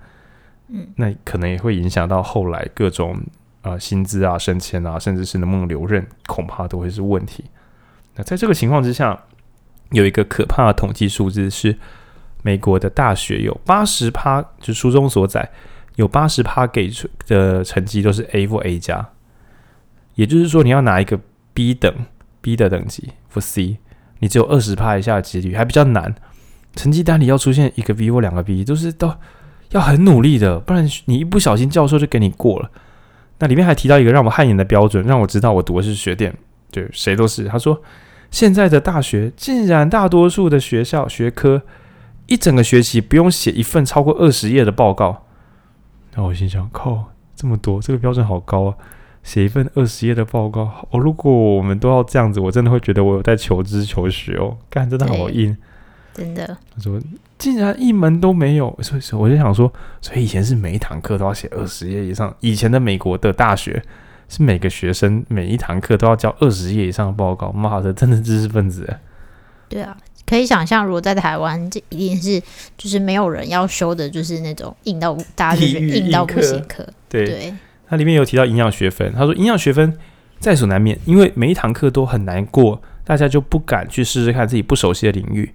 [0.69, 3.21] 嗯，那可能也会影响到后来各种。
[3.61, 7.45] 啊、呃，薪资啊，升迁啊，甚至是能不能留任，恐怕都会是问题。
[8.15, 9.19] 那在这个情况之下，
[9.91, 11.77] 有一个可怕的统计数字是，
[12.41, 15.49] 美国的大学有八十趴，就书中所载，
[15.95, 19.09] 有八十趴给出的成绩都是 A 或 A 加，
[20.15, 21.19] 也就是说，你要拿一个
[21.53, 21.93] B 等
[22.41, 23.77] B 的等级或 C，
[24.19, 26.15] 你只有二十趴以下的几率，还比较难。
[26.75, 29.13] 成绩单里要出现一个 B 或两个 B，都是都
[29.71, 32.71] 要很努力的，不然你一不小心，教授就给你过了。
[33.41, 36.31] 那里面还提到一个让我汗颜的标准，让我知道我读的是学电，
[36.71, 37.45] 对，谁都是。
[37.45, 37.81] 他说，
[38.29, 41.63] 现在的大学竟然大多数的学校学科
[42.27, 45.25] 一整个学期不用写一份超过二十页的报告。
[46.13, 48.75] 那我心想，靠，这么多，这个标准好高啊！
[49.23, 55.57] 写一份二十页的报告，哦，如果我们都要这样子，我真的会觉得我有在求知求学哦，干，真的好硬。
[56.13, 56.45] 真的，
[56.75, 56.99] 他说
[57.37, 59.71] 竟然一门都没有，所以我就想说，
[60.01, 62.35] 所以以前是每一堂课都要写二十页以上。
[62.41, 63.81] 以前的美国的大学
[64.27, 67.51] 是每个学生每一堂课都要交二十页以上的报告。
[67.51, 68.97] 妈的，真的知识分子。
[69.69, 69.95] 对啊，
[70.27, 72.41] 可以想象，如果在台湾，这一定是
[72.77, 76.85] 就是没有人要修的，就是那种硬到大家就是硬到不行课。
[77.07, 77.53] 对，对
[77.87, 79.97] 它里面有提到营养学分，他说营养学分
[80.39, 85.49] 在所难免，因为每一堂课都很难过，大家就不敢去试试看自己不熟悉的领域。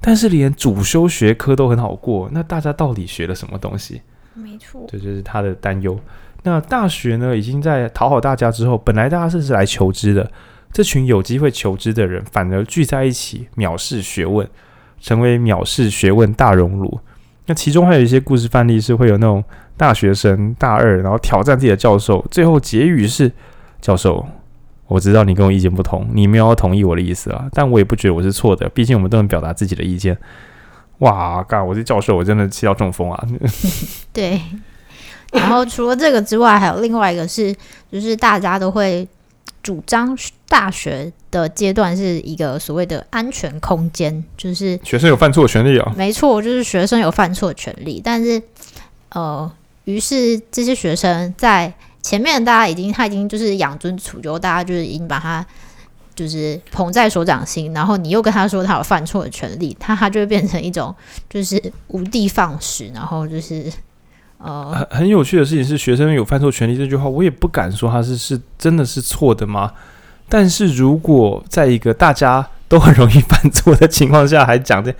[0.00, 4.00] 但是连主修学科都很好过，那大家到底学了什么东西？
[4.34, 5.98] 没错，这就是他的担忧。
[6.44, 10.30] 那大学呢，已经在讨好大家之后，本来大家是来求知的，
[10.72, 14.48] 这群有机会求知的人，反而聚在一起藐视学问，
[15.00, 17.00] 成为藐视学问大熔炉。
[17.46, 19.42] 那其中还有一些故事范例，是会有那种
[19.76, 23.30] 大学生大二，然后挑战自己的教授，最后结语是
[23.80, 24.24] 教授。
[24.88, 30.16] 我知道你跟我意见不同，你没有要同意我的意思啊，但我也不觉得我是错的，毕竟我们都能表达自己的意见。
[31.00, 33.26] 哇，干，我这教授，我真的气到中风啊！
[34.14, 34.40] 对，
[35.30, 37.54] 然后除了这个之外，还有另外一个是，
[37.92, 39.06] 就是大家都会
[39.62, 40.16] 主张
[40.48, 45.92] 大学的阶段是一个所谓的安全空间，就是学生有犯错的权利啊。
[45.94, 48.42] 没错，就是学生有犯错的权利，但是
[49.10, 49.52] 呃，
[49.84, 51.74] 于是这些学生在。
[52.02, 55.44] 前面大家已经，他已经就是养尊处优，大家就是已经把他
[56.14, 60.94] 就是捧在手掌心，然后你又跟他说他有犯错的权利，他他就会变成一种
[61.28, 63.70] 就是无的放矢，然后就是
[64.38, 69.72] 呃很很有趣的事情是，学生有犯错权利这句话，我也不敢说他是是真的是错的吗？
[70.28, 74.94] 但是如果在一个大家都很容易犯错的情况下还讲这，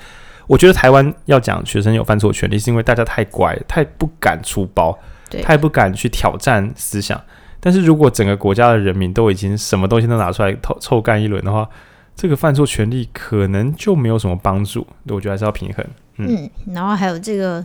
[0.47, 4.99] 我觉得台湾要讲学生有犯错权利，是因为大家太乖，太不敢出包。
[5.43, 7.21] 太不敢去挑战思想，
[7.61, 11.69] 但是如果整个国家的人民都已经什么东西都拿出来臭臭干一轮的话，
[12.17, 14.87] 这个犯错权利可能就没有什么帮助。
[15.09, 15.87] 我觉得还是要平衡。
[16.17, 16.27] 嗯，
[16.67, 17.65] 嗯，然后还有这个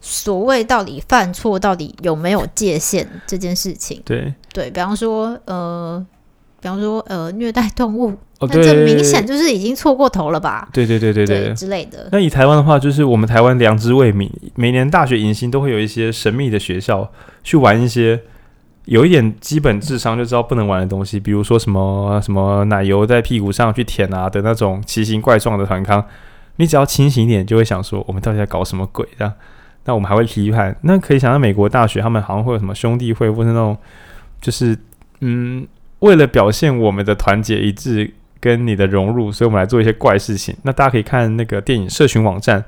[0.00, 4.02] 所谓到底犯错到底有没有界限这件事情。
[4.04, 6.04] 对对，比方说呃，
[6.60, 8.14] 比方说呃，虐待动物。
[8.38, 10.68] 哦，对，这明显就是已经错过头了吧？
[10.70, 12.08] 对对对对对，对之类的。
[12.12, 17.10] 那以台湾的话，就是我们台湾良知未泯，每年大学迎新都会有一些神秘的学校
[17.42, 18.20] 去玩一些
[18.84, 26.04] 有一点基本智商就知道不能玩的东西，比如说什么什么奶油在屁股上去舔啊的那种奇形怪状的团康。
[26.56, 29.06] 你只要清醒一点，就会想说我们到底在搞什么鬼？
[29.18, 29.32] 这样，
[29.86, 30.76] 那我们还会批判。
[30.82, 33.76] 那可以想到美国大学他们好像会有什么兄弟会，或是那种
[34.40, 34.76] 就是
[35.20, 35.66] 嗯，
[36.00, 38.12] 为了表现我们的团结一致。
[38.38, 40.54] 跟你的融入，所以我们来做一些怪事情。
[40.62, 42.62] 那大家可以看那个电影《社群网站》，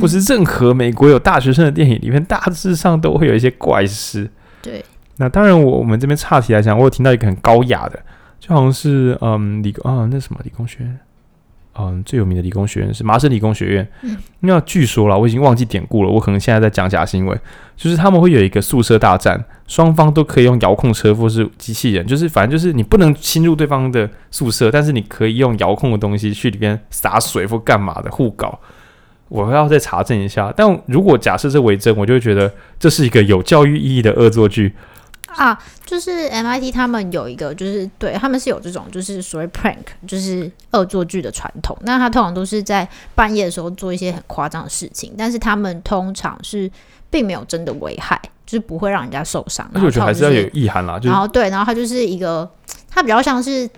[0.00, 4.28] 或是任何美国有大学生的电影里面，大致上都会有一些怪事。
[4.60, 4.84] 对。
[5.16, 7.98] 那当然，我我们这边岔题来讲，我有听到一个很高雅的，
[8.40, 10.98] 就好像是嗯，理工啊，那什么理工学院。
[11.78, 13.88] 嗯，最有名的理工学院是麻省理工学院。
[14.02, 16.10] 嗯，那据说了，我已经忘记典故了。
[16.10, 17.38] 我可能现在在讲假新闻，
[17.76, 28.60] 就是他们会有一个宿舍大战，双方都可以用遥控车或是机器人，就是反正就是你不能侵入对方的宿舍，但是你可以用遥控的东西去里边洒水或干嘛的互搞。
[29.28, 34.74] 我要再查证一下，但如果假设这为真，我就会觉得这是一个有教育意义的恶作剧。
[35.36, 41.76] 啊，就是 MIT 他们有一个，就是对他们是有这种，就是所谓 prank，就是恶作剧的传统。
[41.82, 46.70] 那他通常都是在半夜的时候做一些很夸张的事情，但是他们通常是
[47.10, 49.68] 并没有真的危害，就是不会让人家受伤。
[49.72, 50.98] 那我觉得还是要有意涵啦。
[50.98, 52.48] 就是然后对，然后他就是一个，
[52.88, 53.68] 他比较像是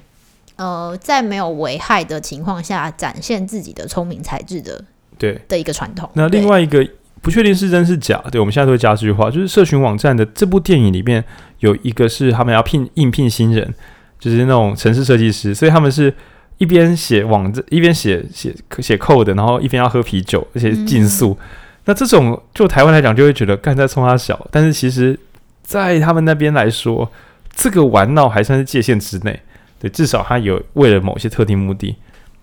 [0.56, 4.84] 呃，在没有危害的情况下展现自己的聪明才智的，
[5.18, 6.10] 对的一个传统。
[6.14, 6.86] 那另外一个。
[7.24, 11.24] 不确定是真是假，对，我们现在都会加这句话，就是社群网站的这部电影里面
[11.60, 13.74] 有一个是他们要聘应聘新人，
[14.20, 16.12] 就是那种城市设计师，所以他们是
[16.58, 21.34] 一边写网站一边写写写 code，然后一边要喝啤酒，而且竞速。
[21.40, 21.46] 嗯、
[21.86, 25.18] 那这种就台湾来讲就会觉得干在冲他小，但是其实
[25.62, 27.10] 在他们那边来说，
[27.54, 29.40] 这个玩闹还算是界限之内，
[29.80, 31.96] 对，至少他有为了某些特定目的。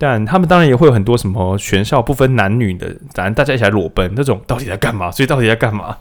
[0.03, 5.11] 但他们当然也会有很多什么全校不分男女的，反正大家一起来裸奔那种，到底在干嘛？
[5.11, 5.95] 所以到底在干嘛？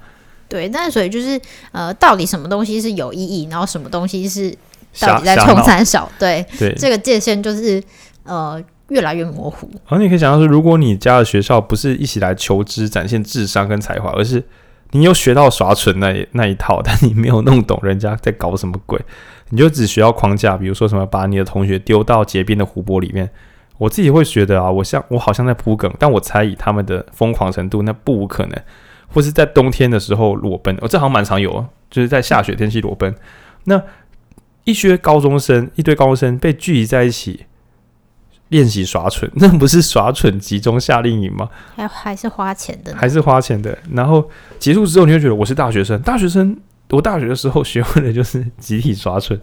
[0.48, 1.38] 对，但所以就是
[1.70, 4.56] 呃，到底什么东西是有意义，然后什么东西是
[5.00, 6.10] 到底在冲三小？
[6.18, 7.82] 对对，这个界限就是
[8.24, 8.58] 呃
[8.88, 9.68] 越来越模糊。
[9.86, 14.42] 然后你可以想到说，如果你家的学校不是一起来求知、展现智商跟才华，而是
[14.92, 18.98] 你又学到耍蠢那那一套，但你没有弄懂人家在搞什么鬼，
[19.50, 23.28] 你就只学到框架，比如说什么把你的同学丢到结冰的湖泊里面。
[23.80, 28.62] 我自己会觉得啊，我像我好像在铺梗，但我猜以他们的疯狂程度，那不无可能，
[29.08, 33.14] 或是在冬天的时候裸奔，哦，这好像蛮常有，啊就是在下雪天气裸奔。
[33.64, 33.82] 那
[34.64, 37.46] 一些高中生，一堆高中生被聚集在一起
[38.48, 41.48] 练习耍蠢，那不是耍蠢集中夏令营吗？
[41.74, 43.78] 还还是花钱的，还是花钱的。
[43.94, 46.54] 然后结束之后，你会觉得我是大学生，大学生，
[46.90, 49.40] 我大学的时候学会的就是集体耍蠢。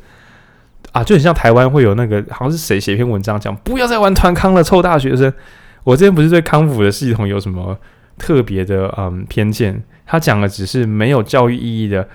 [0.92, 5.32] 啊，就很像台湾会有那个，好像是谁写篇文章讲，不要再玩团康了，臭大学生。
[5.84, 7.78] 我之前不是对康复的系统有什么
[8.18, 9.84] 特别的嗯偏见？
[10.06, 12.08] 他讲的只是没有教育意义的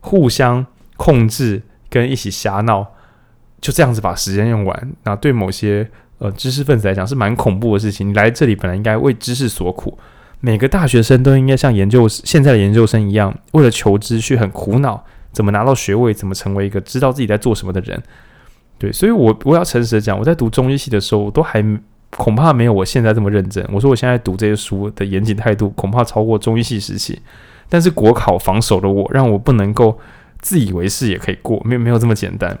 [0.00, 2.86] 互相控制跟一起瞎闹，
[3.60, 4.92] 就这样子把时间用完。
[5.04, 8.08] 那对某些呃知识分子来讲是蛮恐怖的事情。
[8.08, 9.96] 你来这里本来应该为知识所苦，
[10.40, 15.04] 每个大学生都应该像研究现在的研究生一样，为了求知去很苦恼。
[15.34, 16.14] 怎么拿到学位？
[16.14, 18.02] 怎么成为一个知道自己在做什么的人？
[18.78, 21.62] 对，所以我，我要诚实的讲，我在读中医系的时候，我都还
[22.10, 23.62] 恐怕没有我现在这么认真。
[23.72, 27.20] 我说我现在读这些书的严谨态度，恐怕超过中医系时期。
[27.68, 29.98] 但是国考防守的我，让我不能够
[30.40, 32.56] 自以为是也可以过，没有没有这么简单。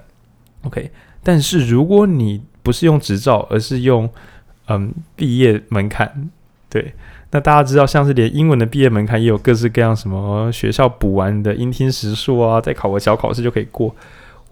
[0.62, 0.90] OK，
[1.22, 4.08] 但是如果你不是用执照，而是用
[4.68, 6.30] 嗯毕业门槛，
[6.68, 6.94] 对。
[7.34, 13.92] 那大家知道，像是连英文的毕业门槛也有各式各样，什么学校补完的英听时数啊，再考个小考试就可以过。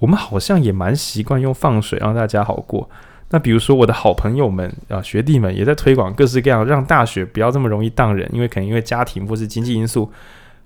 [0.01, 2.91] 我们好像也蛮习惯用放水让大家好过。
[3.31, 10.11] 那比如说我的好朋友们啊，学弟们也在推广各式各样，让大学不要这么容易当人，因为可能因为家庭或是经济因素。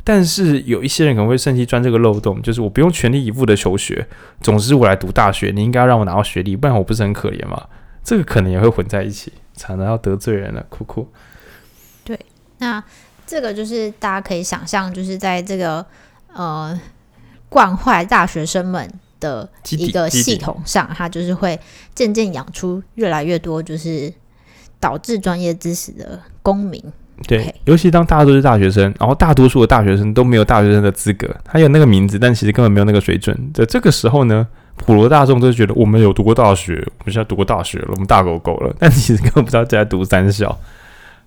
[0.03, 4.07] 但是有一些人可能会趁机钻这个漏洞，就是我不用全力以赴的求学，
[4.41, 7.63] 总之我来读大学，你应该要让我拿到学历，不然我不是很可怜吗？
[8.03, 11.07] 这个可能也会混在一起，惨了，要得罪人了，酷酷。
[12.59, 12.83] 那
[13.27, 15.85] 这个就是大家可以想象，就是在这个
[16.35, 16.79] 呃
[17.49, 18.89] 惯坏大学生们
[19.19, 21.59] 的一个系统上，它就是会
[21.95, 24.13] 渐渐养出越来越多，就是
[24.79, 26.83] 导致专业知识的公民。
[27.27, 27.55] 对，Okay.
[27.65, 33.35] 尤其当大家都是大学生，然后大多数的大学生都没有大学生的资格，他有那个名字，但其实根本没有那个水准。
[33.55, 34.47] 在这个时候呢，
[34.77, 40.59] 普罗大众都觉得我们有读过大学，我们现在读过大学了，我们大狗狗了，但其实根本不知道在读三小。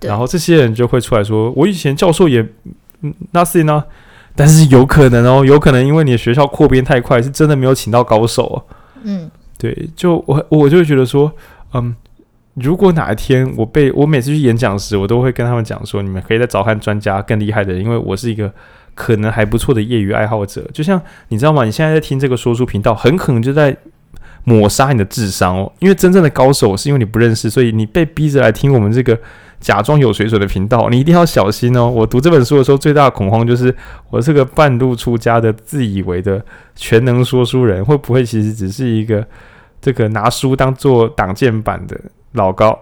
[0.02, 2.46] 然后这些人就会出来说：“我以前教授也
[3.34, 3.84] nothing 呢。”
[4.36, 8.58] 但是有可能哦，有可能因为你的学校扩编太快，是真的没有请到高手哦。
[9.04, 11.32] 嗯，对，就我我就会觉得说，
[11.74, 11.96] 嗯。
[12.56, 18.52] 如果哪一天我被我每次去演讲时，我都会跟他们讲说，你们可以再找看专家更厉害的人，因为我是一个
[18.94, 20.70] 可能还不错的业余爱好者。
[20.74, 21.64] 就像你知道吗？
[21.64, 23.78] 你现在在听这个说书频道，很可能就在
[24.44, 25.72] 抹杀你的智商哦。
[25.80, 29.18] 因为真正的高手是因为你不认识，所以你被逼着来听我们这个
[29.60, 31.88] 假装有水准的频道，你一定要小心哦。
[31.88, 33.76] 我读这本书的时候，最大的恐慌就是
[34.10, 36.44] 我是个半路出家的自以为的
[36.76, 39.28] 全能说书人，会不会其实只是一个
[39.82, 42.00] 这个拿书当做挡箭板的？
[42.34, 42.80] 老高，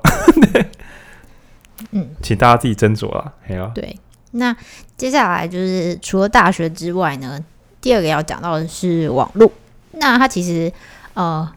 [1.91, 3.31] 嗯， 请大家自己斟酌了。
[3.47, 3.97] 没有对，
[4.31, 4.53] 那
[4.97, 7.39] 接下来就是除了大学之外呢，
[7.79, 9.49] 第二个要讲到的是网络。
[9.93, 10.69] 那它其实
[11.13, 11.49] 呃，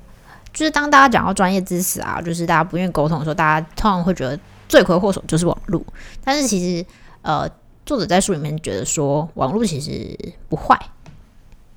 [0.52, 4.38] 就是当大家讲到专业知识啊，就是大家不愿意沟通的时候，大家通常会觉得
[4.70, 5.84] 罪魁祸首就是网络。
[6.24, 6.86] 但是其实
[7.20, 7.46] 呃，
[7.84, 10.16] 作者在书里面觉得说，网络其实
[10.48, 10.80] 不坏，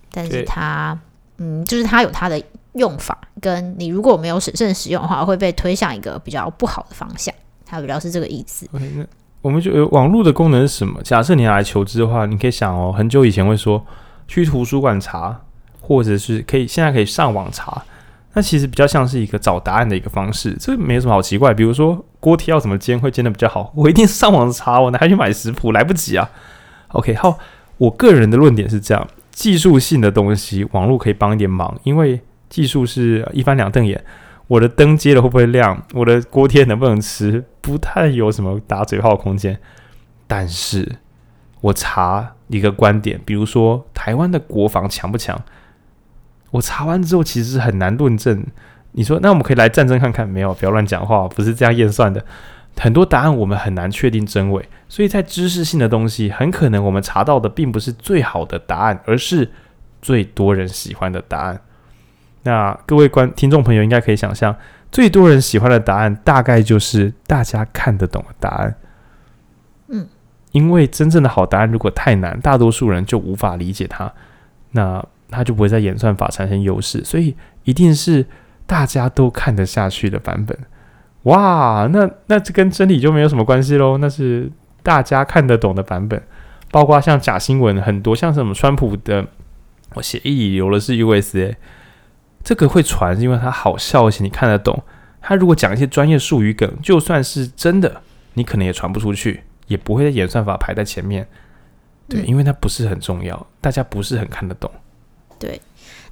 [0.09, 0.97] 但是它
[1.39, 2.41] 嗯，就是它有它的。
[2.73, 7.31] 用法跟你如果没有审慎使用的话，会被推向一个比较不好的方向。
[7.63, 8.67] 它比较是这个意思。
[8.71, 8.79] 那
[9.43, 10.99] 我们就网络的功能是什么？
[11.03, 13.85] 假设你要来求知的话，你可以想哦，很久以前会说
[14.27, 15.39] 去图书馆查，
[15.81, 17.85] 或者是可以现在可以上网查。
[18.33, 21.53] 那其实比较像是一个找答案的一个方式，这没什么好奇怪。
[21.53, 25.71] 比如说锅贴要怎么煎会煎得比较好，我一定上网查，我哪还去买食谱？
[25.71, 26.29] 来不及啊。
[26.89, 27.37] OK，好，
[27.77, 32.21] 我个人的论点是这样：技术性的东西，网络可以帮一点忙，因为。
[32.49, 33.99] 技术是一翻两瞪眼，
[34.45, 35.83] 我的灯接了会不会亮？
[35.91, 37.43] 我的锅贴能不能吃？
[37.61, 39.59] 不太有什么打嘴炮的空间。
[40.27, 40.97] 但是
[41.61, 45.35] 我查一个观点，比如说台湾的国防强不强？
[46.53, 48.45] 我查完之后其实是很难论证。
[48.91, 50.29] 你说那我们可以来战争看看？
[50.29, 52.23] 没有，不要乱讲话，不是这样验算的。
[52.77, 59.49] 很多答案我们很难确定真伪，所以在知识性的东西，很可能我们查到的并不是最好的答案，而是
[60.01, 61.59] 最多人喜欢的答案。
[62.43, 64.55] 那各位观听众朋友应该可以想象，
[64.91, 68.75] 最多人喜欢的答案大概就是大家看得懂的答案。
[69.87, 70.07] 嗯，
[70.51, 74.11] 因为真正的好答案如果太难，大多数人就无法理解它，
[74.71, 75.03] 那
[75.33, 78.25] 他就不会在演算法产生优势，所以一定是
[78.65, 80.57] 大家都看得下去的版本。
[81.23, 83.97] 哇，那那这跟真理就没有什么关系喽？
[83.97, 86.21] 那是大家看得懂的版本，
[86.69, 89.25] 包括像假新闻很多，像什么川普的，
[89.95, 91.55] 我协议里留的是 USA。
[92.43, 94.83] 这个会传，是因为它好笑，而且你看得懂。
[95.21, 98.01] 他如果讲一些专业术语梗，就算是真的，
[98.33, 101.25] 你可能也传不出去，也不会在演算法排在前面。
[102.09, 104.69] 对，嗯、因为它不是很重要，大家不是很看得懂。
[105.39, 105.61] 对，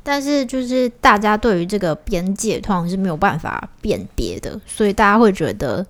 [0.04, 5.86] 但是就是大家对于这个边界通常是没有办法辨别的，所以大家会觉得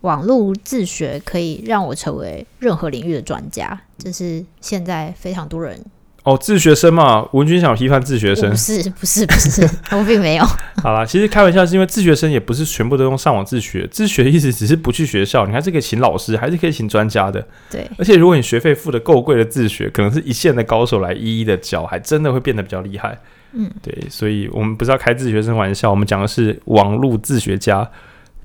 [0.00, 5.84] 网络自学可以让我成为任何领域的专家，这是现在非常多人。
[6.24, 10.44] 哦，自学生嘛，文君想批判自学生，不是，不是，不是， 我并没有。
[10.80, 17.44] 好啦，其实开玩笑，是因为自学生也不是全部都用上网自学，自学的意思只是不去学校，你还是可以请老师，还是可以请专家的。
[17.68, 23.18] 对，而且如果你学费付的够贵的自学，可能是一线的高手来一一的教，还真的会变得比较厉害。
[23.54, 27.90] 嗯，对，所以我们不是要开自学生玩笑，我们讲的是网络自学家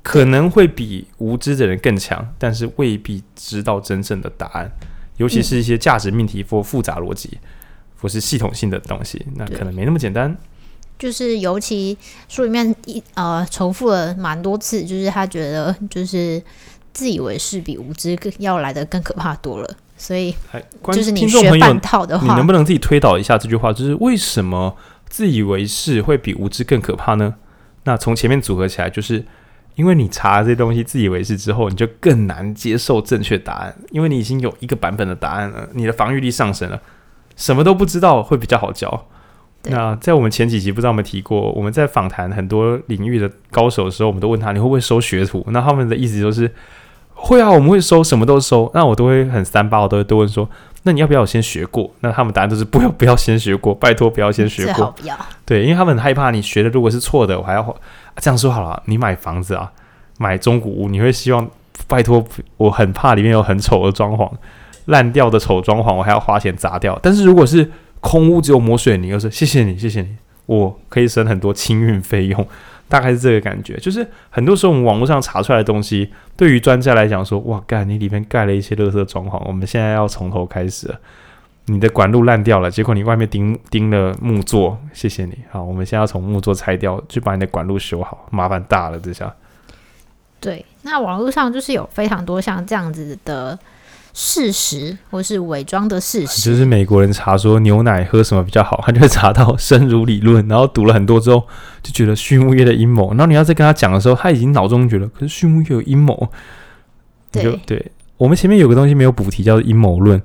[0.01, 4.71] 可能会比无知的人更强，但是未必知道真正的答案，
[5.17, 7.37] 尤其是一些价值命题或复杂逻辑。
[7.99, 10.35] 不是系统性的东西，那可能没那么简单。
[10.99, 11.95] 就是尤其
[12.27, 16.41] 书里面一呃重复了蛮多次，就是他觉得就是
[16.91, 19.69] 自以为是比无知更要来的更可怕多了。
[19.95, 20.33] 所以
[20.91, 23.73] 就是你学半套的话，你能不能自己推导一下这句话？
[23.73, 24.75] 就是为什么
[25.07, 27.35] 自以为是会比无知更可怕呢？
[27.83, 29.23] 那从前面组合起来，就是
[29.75, 36.79] 因为你查这些东西自以为是之后，你就更难接受正确答案，因为你已经有一个版本的答案了，你的防御力上升了。
[37.37, 39.05] 什么都不知道会比较好教。
[39.69, 45.45] 那在我们前几集不知道有没有提过，我们在访谈很多领域的高手的时候，我们都问他，你会不会收学徒？
[45.49, 46.49] 那他们的意思就是
[47.13, 48.69] 会啊，我们会收，什么都收。
[48.73, 50.49] 那我都会很三八，我都会都问说，
[50.83, 51.91] 那你要不要先学过？
[51.99, 54.93] 那他们答案都是不要，不要先学过，拜托不要先学过。
[54.97, 55.17] 不要。
[55.45, 57.73] 对，因为他们很害怕你学的如果是错的，我还要、啊、
[58.17, 58.81] 这样说好了。
[58.85, 59.69] 你买房子啊，
[60.17, 61.45] 买中古屋，你会希望
[61.87, 62.23] 拜托，
[62.55, 64.31] 我很怕里面有很丑的装潢。
[64.87, 66.99] 烂掉的丑装潢，我还要花钱砸掉。
[67.01, 67.71] 但是如果是
[68.01, 72.47] 空屋，只有抹水泥，又是谢谢你，谢谢你，我可以省很多清运费用。
[72.89, 73.75] 大概是这个感觉。
[73.77, 80.99] 就是很多时候我们网络上查出来的东西，对于专家来讲说，哇，干你里面盖了一些垃圾装潢，我们现在要从头开始了。
[81.65, 85.37] 你的管路烂掉了，结果你外面钉钉了木座，谢谢你。
[85.51, 89.35] 好，我们现在要从木座拆掉，去把你的管路修好，麻烦大了这下。
[90.39, 93.59] 对，那网络上就是有非常多像这样子的
[94.19, 96.41] 事实，或是伪装的事实。
[96.49, 101.47] 就是美国人查说牛奶喝什么比较好， 他就会查到生乳理论，然后读了很多之后，
[101.83, 103.09] 就觉得畜牧业的阴谋。
[103.11, 106.27] 然后你要再跟他讲的时候，他已经脑中觉得，可是畜牧业有阴谋。
[107.31, 110.19] 对对，我们前面有个东西没有补题，叫做阴谋论，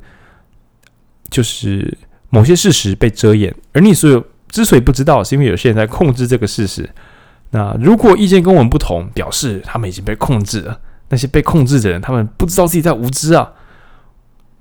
[1.29, 1.99] 就是
[2.31, 6.89] 某些事实被遮掩，而你所有之所以不知道，是因为有些人在控制这个事实。
[7.51, 10.81] 那如果意见跟我们不同，表示他们已经被控制了。
[11.11, 13.53] 那些被控制的人，他们不知道自己在无知啊，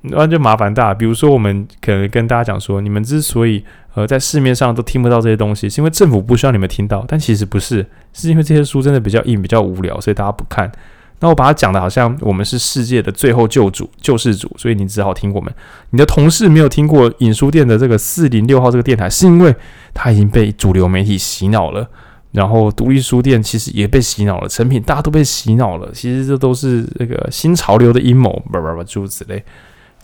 [0.01, 0.93] 那就麻烦大。
[0.93, 7.05] 比如说，我们可能跟大家讲说，你们之所以呃在市面上都听不到这些东西，是因为政府不需要你们听到。
[7.07, 10.71] 但其实不是，是因为这些书真的比较硬、比较无聊，所以大家不看。
[11.19, 15.53] 那我把它讲的好像我们是世界的最后救主、救世主，所以你只好听我们。
[15.91, 19.55] 你的同事没有听过影书店的这个四零六号这个电台，是因为
[19.93, 21.87] 他已经被主流媒体洗脑了。
[22.31, 25.91] 然后独立书店其实也被洗脑了，成品大家都被洗脑了。
[25.93, 29.43] 其实这都是那个新潮流的阴谋，叭叭叭诸如此类。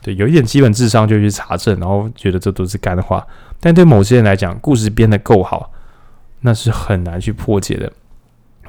[0.08, 3.28] 对，有一点基本智商就去查证，然后觉得这都是干话。
[3.60, 5.70] 但对某些人来讲，故事编得够好，
[6.40, 7.92] 那是很难去破解的。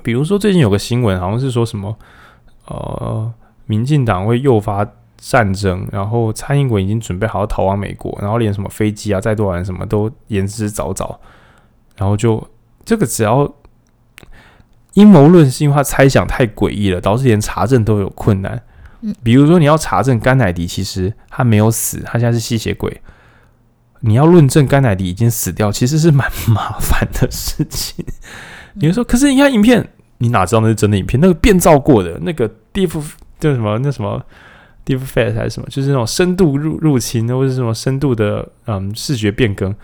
[0.03, 1.97] 比如说最近有个新闻，好像是说什么，
[2.67, 3.33] 呃，
[3.67, 4.85] 民进党会诱发
[5.17, 11.17] 战争，然后蔡英文已经准备好逃往美国，然后连什么飞机啊、再多人什么都言之凿凿，
[11.97, 12.45] 然后就。
[12.85, 13.53] 这个只要
[14.95, 18.63] 阴谋论，是因为他猜想太诡异了，导致连查证都有困难。
[19.23, 23.01] 比如说你要查证甘乃迪其实他没有死，他现在是吸血鬼。
[24.01, 28.05] 你要论证甘乃迪已经死掉，其实是蛮麻烦的事情。
[28.79, 29.89] 比如说，可是你看影片，
[30.19, 31.21] 你哪知道那是真的影片？
[31.21, 32.91] 那个变造过的那个 deep
[33.41, 33.77] 叫什么？
[33.81, 34.25] 那什么
[34.87, 35.69] deep fake 还是什么？
[35.69, 39.75] 就是那种深度入入侵，或者是什么深度的嗯视觉变更。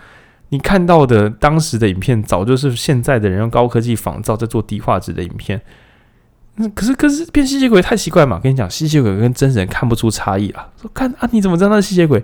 [0.49, 5.61] 你看到的当时的影片，早就是现在的人用高科技仿造在做低画质的影片。
[6.55, 8.39] 那可是可是变吸血鬼太奇怪嘛？
[8.39, 10.67] 跟你讲，吸血鬼跟真人看不出差异啊。
[10.81, 12.23] 说看啊，你怎么知道他是吸血鬼？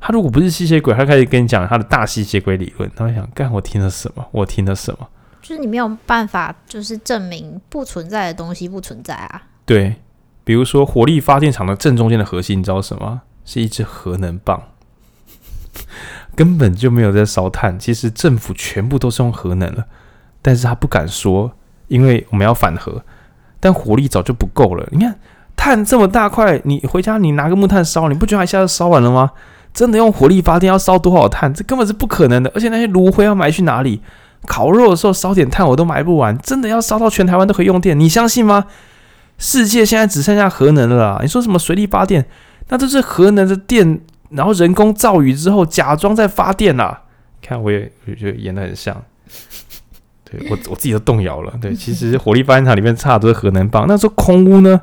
[0.00, 2.90] 他如果不是吸血鬼，他开始跟你讲他的大吸血鬼理论。
[2.94, 4.26] 他会想，干我听了什么？
[4.32, 5.08] 我听了什么？
[5.40, 9.42] 就是你没有办法，就是证明不存在的东西不存在啊。
[9.64, 9.96] 对，
[10.44, 13.22] 比如说火力发电厂的正中间的核心，你知道什么？
[13.46, 14.62] 是一支核能棒。
[16.34, 19.86] 根本就没有在烧炭，其实政府全部都是用核能了，
[20.42, 21.52] 但是他不敢说，
[21.88, 23.04] 因为我们要反核，
[23.64, 24.86] 但火力早就不够了。
[24.90, 25.14] 你看
[25.56, 29.30] 炭这么大块，你回家你拿个木炭烧，你不觉得一下就烧完了吗？
[29.72, 31.52] 真的用火力发电要烧多少炭？
[31.54, 32.52] 这根本是不可能的。
[32.54, 34.02] 而且那些炉灰要埋去哪里？
[34.46, 37.98] 烤肉的时候烧点炭我都埋不完，真的要烧到全台湾都可以用电？
[37.98, 38.66] 你相信吗？
[39.38, 41.18] 世界现在只剩下核能了。
[41.22, 42.26] 你说什么水力发电？
[42.68, 44.02] 那这是核能的电。
[44.30, 47.02] 然后人工造雨之后，假装在发电啦、
[47.40, 49.00] 看，我也我觉得演得很像。
[50.38, 51.52] 对我我自己都动摇了。
[51.60, 53.86] 对，其实火力发电厂里面差的都是核能棒。
[53.86, 54.80] 那说空屋呢？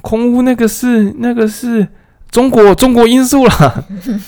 [0.00, 1.86] 空屋那个是那个是
[2.30, 3.84] 中国中国因素啦。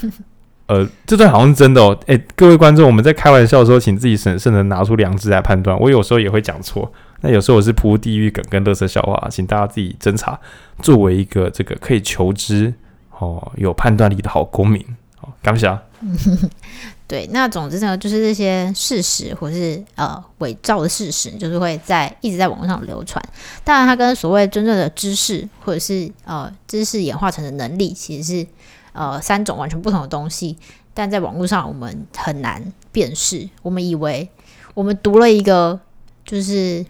[0.67, 1.99] 呃，这段好像是真的哦。
[2.07, 5.79] 哎，各位观众，我们在开玩笑的时候，请自己审慎的拿出良知来判断。
[5.81, 6.93] 我有时候也会讲错。
[7.23, 10.39] 那有时候我是铺地狱梗跟乐色笑话，请大家自己侦查。
[10.81, 12.73] 作为一个这个可以求知。
[13.19, 14.83] 哦，有判断力的好公民，
[15.21, 15.83] 哦，感谢啊。
[17.11, 23.21] 对，那总之呢，就是这些事实或是呃伪造的事实，就是会在一直在网络上流传。
[23.65, 28.47] 当然，它跟所谓真正的知识或者是呃知识演化成的能力，其实是
[28.93, 30.57] 呃三种完全不同的东西。
[30.95, 33.51] 但在网络上，我们很难辨识。
[33.63, 34.31] 我们以为
[34.75, 35.81] 我们读了一个
[36.25, 36.87] 就是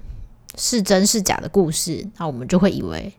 [0.59, 3.11] 是真是假的故事，那我们就会以为。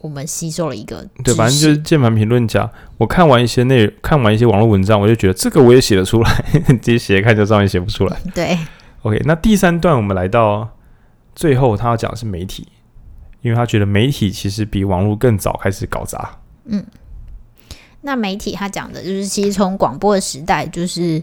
[0.00, 2.70] 我们吸收了一个，对，反正就是键盘评论家。
[2.96, 6.44] 我看完一些内容，看完一些网络文章，我就觉得这个我也写得出来，
[6.80, 8.18] 自己写看就照样写不出来。
[8.34, 8.58] 对
[9.02, 10.66] ，OK，那第三段我们来到
[11.34, 12.66] 最后，他要讲的是媒体，
[13.42, 16.38] 因为他觉得媒体其实比网络更早开始搞砸。
[16.64, 16.82] 嗯，
[18.00, 21.22] 那媒体他讲的就是，其实从广播的时代，就是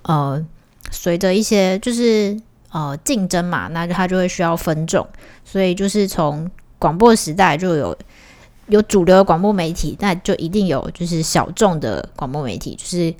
[0.00, 0.42] 呃，
[0.90, 2.34] 随着一些就是
[2.70, 5.06] 呃竞争嘛，那他就会需要分众，
[5.44, 6.50] 所以就是从。
[6.84, 7.96] 广播时代就有
[8.66, 13.10] 有主流的广播媒体，那就一定有就是小众的广播媒体，就是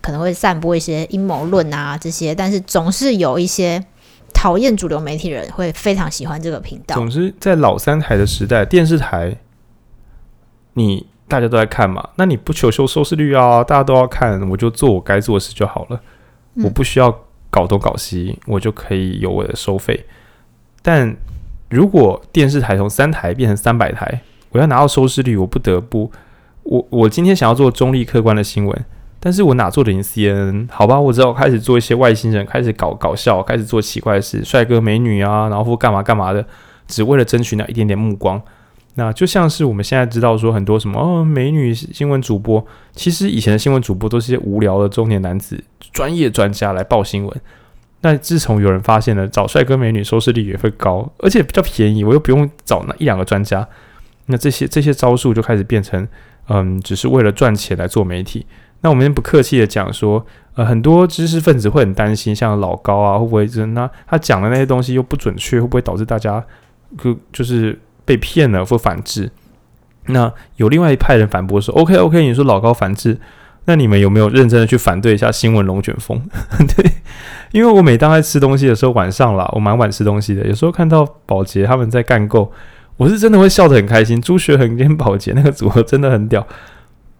[0.00, 3.84] 可能会散播一些阴谋论啊这些，但是总是有一些
[4.32, 6.94] 讨厌主流媒体的人会非常喜欢这个频道。
[6.94, 9.36] 总之，在老三台的时代，电视台
[10.72, 16.00] 你大家都在看嘛，那你不求求收视率啊，大家都要看，我就做我该做的事就好了，
[16.54, 17.14] 嗯、我不需要
[17.50, 20.06] 搞东搞西，我就可以有我的收费。
[20.80, 21.14] 但
[21.70, 26.10] 如果电视台从三台变成三百台，我要拿到收视率，我不得不，
[26.64, 28.84] 我我今天想要做中立客观的新闻，
[29.20, 30.66] 但是我哪做得赢 CNN？
[30.68, 36.44] 好吧，我只好开始做一些外星人，开始搞搞笑，开始做奇怪的事，帅哥美女啊，然后干嘛干嘛的，
[36.88, 38.42] 只为了争取那一点点目光。
[38.94, 45.62] 那就像是我们现在知道说很多什么哦，美女新闻主播，其实以前的新闻主播都是些无聊的中年男子，
[45.92, 47.40] 专业专家来报新闻。
[48.02, 53.66] 那自从有人发现了找帅哥美女收视率也会高，而且比较便宜，我又不用找那一两个专家，
[54.26, 56.08] 那这些这些招数就开始变成，
[56.48, 58.46] 嗯，只是为了赚钱来做媒体。
[58.80, 60.24] 那我们不客气的讲说，
[60.54, 66.42] 呃，很多知识分子会很担心，像老高啊，会不会真那他讲的那些东西又不准确，会不会导致大家
[66.96, 69.30] 就就是被骗了或反制？
[70.06, 73.18] 那有另外一派人反驳说，OK OK，你说老高反制。
[73.66, 76.18] 那你们有没有认真的去反对一下新闻龙卷风？
[76.74, 76.90] 对，
[77.52, 80.46] 因为我每当在吃东西的时候，晚上啦，我蛮晚吃东西的。
[80.46, 82.50] 有时候看到宝杰他们在干够，
[82.96, 84.20] 我是真的会笑得很开心。
[84.20, 86.46] 朱学恒跟宝杰那个组合真的很屌。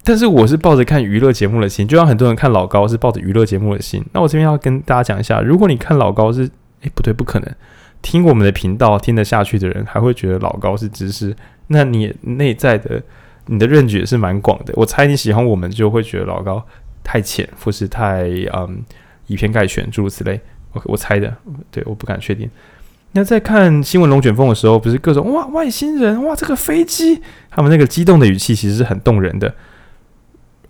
[0.02, 4.04] 但是我是抱着看娱乐节目的心，就像很多人看老高是抱着娱乐节目的心。
[4.12, 6.44] 那我这边要跟大家讲一下，如果你看老高是，
[6.82, 7.54] 诶，不对，不可能，
[8.00, 13.02] 听我们的频道听得下去的人，还会觉得老高是知识，那你内在的。
[13.46, 16.64] 你的认知也是蛮广的，我猜你喜欢我们就会觉得老高
[17.02, 18.80] 太浅，或是太嗯
[19.30, 20.38] 以偏概全，诸如此类。
[20.72, 21.34] 我我猜的，
[21.70, 22.50] 对，我不敢确定。
[23.12, 27.20] 那在看新闻龙卷风的时候，不是各种哇外星人哇这个飞机，
[27.50, 29.54] 他们那个激动的语气其实是很动人的，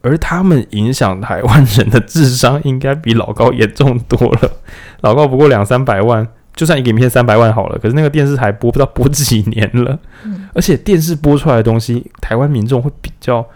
[0.03, 4.53] 而他们影响台湾人的智商应该比老高严重多了。
[5.01, 6.29] 老高不过两三百万。
[6.53, 13.47] 就算一个影片三百万好了，可是那个电视台播不知道播几年了，嗯，而且电视播出来的东西，台湾民众会比较，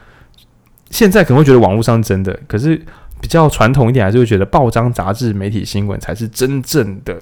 [0.90, 2.80] 现在可能会觉得网络上真的，可是
[3.24, 7.18] 比较传统一点，还是会觉得报章杂志媒体新闻才是真正的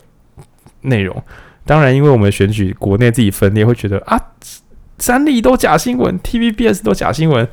[0.80, 1.22] 内容。
[1.64, 4.20] 当然，因为我们选举国内自己分裂，会觉得啊，
[4.98, 7.48] 三立都假新闻，TVBS 都假新闻。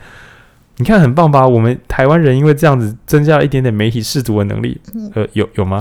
[0.78, 1.47] 你看很棒吧？
[1.47, 4.82] 我们台湾人因为这样子增加了一点点媒体识读的能力，
[5.14, 5.80] 呃，有有吗？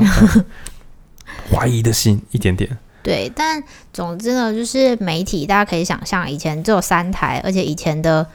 [1.50, 2.68] 怀疑的心一点点，
[3.02, 3.62] 对，但
[3.94, 8.26] 总之呢，就是媒体，大家可以想象，以前只有三台，而且以前的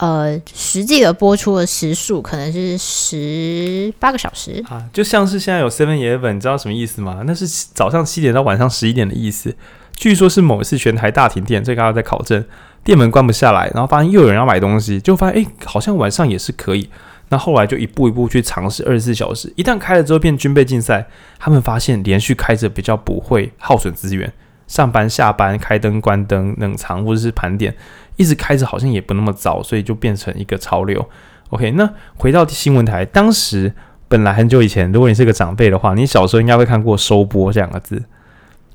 [0.00, 7.22] 呃实际的播出的时数可能是十八个小时啊，就像是现在有 Seven Eleven，你知道什么意思吗？
[7.26, 9.54] 那是早上七点到晚上十一点的意思。
[9.94, 12.42] 据说是某一次全台大停电，这个刚刚在考证，
[12.82, 16.88] 店门关不下来，然后发现又有人要买东西，就发现哎，好像晚上也是可以。
[17.28, 21.06] 那后来就一步一步去尝试二十四小时，一旦开了之后变军备竞赛，
[21.38, 24.32] 他们发现连续开着比较不会耗损资源，
[24.70, 27.74] 上班下班开灯关灯冷藏或者是盘点，
[28.14, 31.04] 一直开着好像也不那么糟，所以就变成一个潮流。
[31.48, 33.74] OK，那回到新闻台，当时
[34.06, 38.00] 本来很久以前，如果你是个长辈的话，你小时候应该会看过收播这两个字，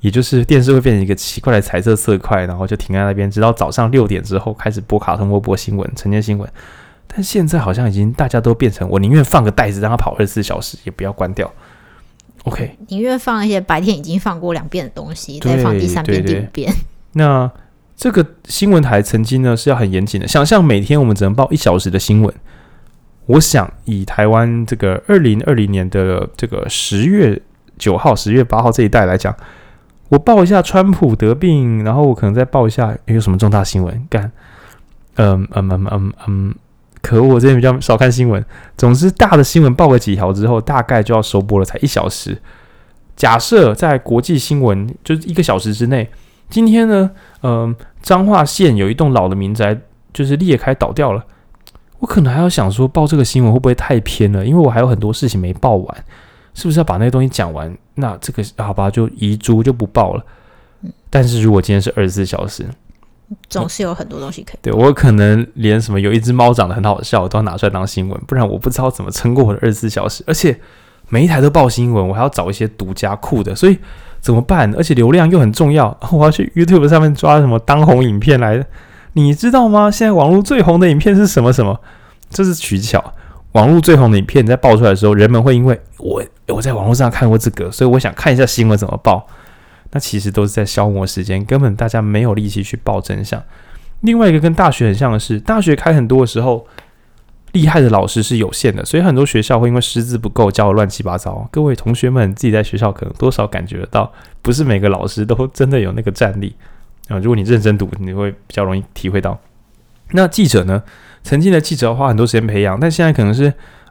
[0.00, 6.46] 也就是电视会变成一个奇怪的彩色色块，然后就停在那边，直到早上六点之后开始播卡通或播新闻，晨间新闻。
[7.06, 11.50] 但现在好像已经大家都变成，我宁愿放个袋子让它跑二十四小时，也不要关掉。
[12.46, 16.72] OK，宁愿放一些白天已经放过两遍的东西，再放第三遍、第五遍。
[17.14, 17.50] 那
[17.96, 22.32] 这个新闻台曾经呢是要很严谨的，想象每天我们只能报一小时的新闻。
[23.26, 27.42] 我想以台湾这个二零二零年的这个十月
[27.76, 29.34] 九号、十月八号这一代来讲，
[30.10, 34.30] 我报一下川普得病，然后我可能再报一下有什么重大新闻干。
[35.16, 36.54] 嗯嗯嗯嗯嗯。
[37.06, 38.44] 可恶，我这边比较少看新闻。
[38.76, 42.36] 总之，大的新闻报个几条之后，大概就要收播了，才一小时。
[43.14, 46.10] 假设在国际新闻就是一个小时之内，
[46.50, 47.08] 今天呢，
[47.44, 49.78] 嗯、彰化县有一栋老的民宅
[50.12, 51.24] 就是裂开倒掉了，
[52.00, 54.44] 我可能还要想说报这个新闻会不会太偏了？
[54.44, 56.04] 因为我还有很多事情没报完，
[56.54, 57.72] 是不是要把那些东西讲完？
[57.94, 60.24] 那这个好吧，就遗珠就不报了。
[61.08, 62.66] 但是如果今天是二十四小时。
[63.48, 64.58] 总是有很多东西可以。
[64.62, 70.22] 对，我可能连什么有一只猫长得很好笑，我都要拿出来当新闻，不然我不知道怎么撑过我的二十四小时。
[70.26, 70.58] 而且
[71.08, 73.78] 每一台都报新闻，我还要找一些独家酷的，所以
[74.20, 74.72] 怎么办？
[74.76, 78.64] 而且流量又很重要，我要去 YouTube 上面抓什么当红影片来。
[79.14, 79.90] 你知道吗？
[79.90, 81.52] 现在网络最红的影片是什么？
[81.52, 81.80] 什么？
[82.28, 83.14] 这是取巧。
[83.52, 89.26] 网络最红的影片在爆出来的时候，人们会因为我我在网络上看过这个，所以我想看一下新闻怎么报。
[89.96, 93.42] 那其实都是在消磨时间，根本大家没有力气去报真相。
[94.02, 96.66] 另外一个跟大学很像的是，大学开很多的时候，
[97.52, 101.48] 厉害的老师是有限的，所以很多学校会因为师资不够，教得乱七八糟。
[101.50, 106.54] 各位同学们自己在学校可能多少感觉得到，不是每个老师都真的有那个战力
[107.08, 107.16] 啊。
[107.16, 109.40] 如果你认真读，你会比较容易体会到。
[110.10, 110.82] 那记者呢？
[111.22, 113.50] 曾经的记者花很多时间培养，但现在可能是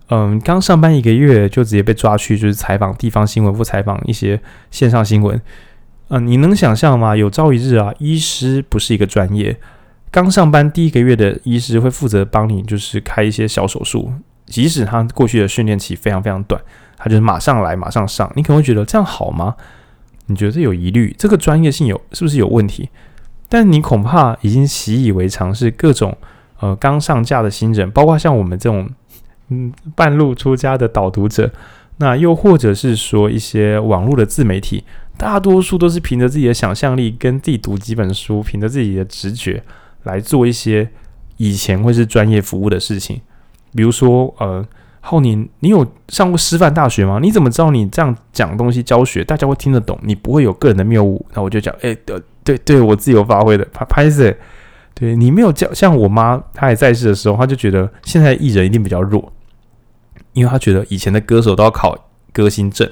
[0.10, 4.40] 嗯，刚上班一个月就直接被抓去，就是采访地方新闻或采访一些
[4.70, 5.42] 线上新闻。
[6.08, 7.16] 嗯、呃，你能想象吗？
[7.16, 9.58] 有朝一日啊，医师不是一个专业，
[10.12, 14.12] 刚上班第一个月的医师会负责帮你，就是开一些小手术，
[14.46, 16.62] 即使他过去的训练期非常非常短，
[16.98, 18.32] 他就是马上来马上上。
[18.36, 19.56] 你可能会觉得这样好吗？
[20.28, 22.90] 你觉得有疑虑，这个专业性有是不是有问题？
[23.50, 26.16] 但你恐怕已经习以为常，是各种
[26.60, 28.90] 呃刚上架的新人，包括像我们这种
[29.50, 31.52] 嗯半路出家的导读者，
[31.98, 34.84] 那又或者是说一些网络的自媒体。
[35.18, 39.64] 大多数都是凭着自己的想象力跟自己读几本书，凭着自己的直觉
[40.04, 40.90] 来做一些
[41.38, 43.22] 以前会是专业服务的事情。
[43.74, 44.66] 比如说，呃，
[45.02, 47.20] 浩宁，你有上过师范大学吗？
[47.22, 49.98] 你怎么知道你这样讲东西教学，大家会听得懂？
[50.04, 51.26] 你不会有个人的谬误？
[51.34, 51.96] 那我就讲，哎、
[52.44, 54.38] 对对，我自由发挥的，拍拍谢。
[54.94, 59.34] 对你没有教，像我妈，她还在世的时候，她就觉得现在艺人一定比较弱，
[60.34, 61.98] 因为她觉得以前的歌手都要考
[62.32, 62.90] 歌星证。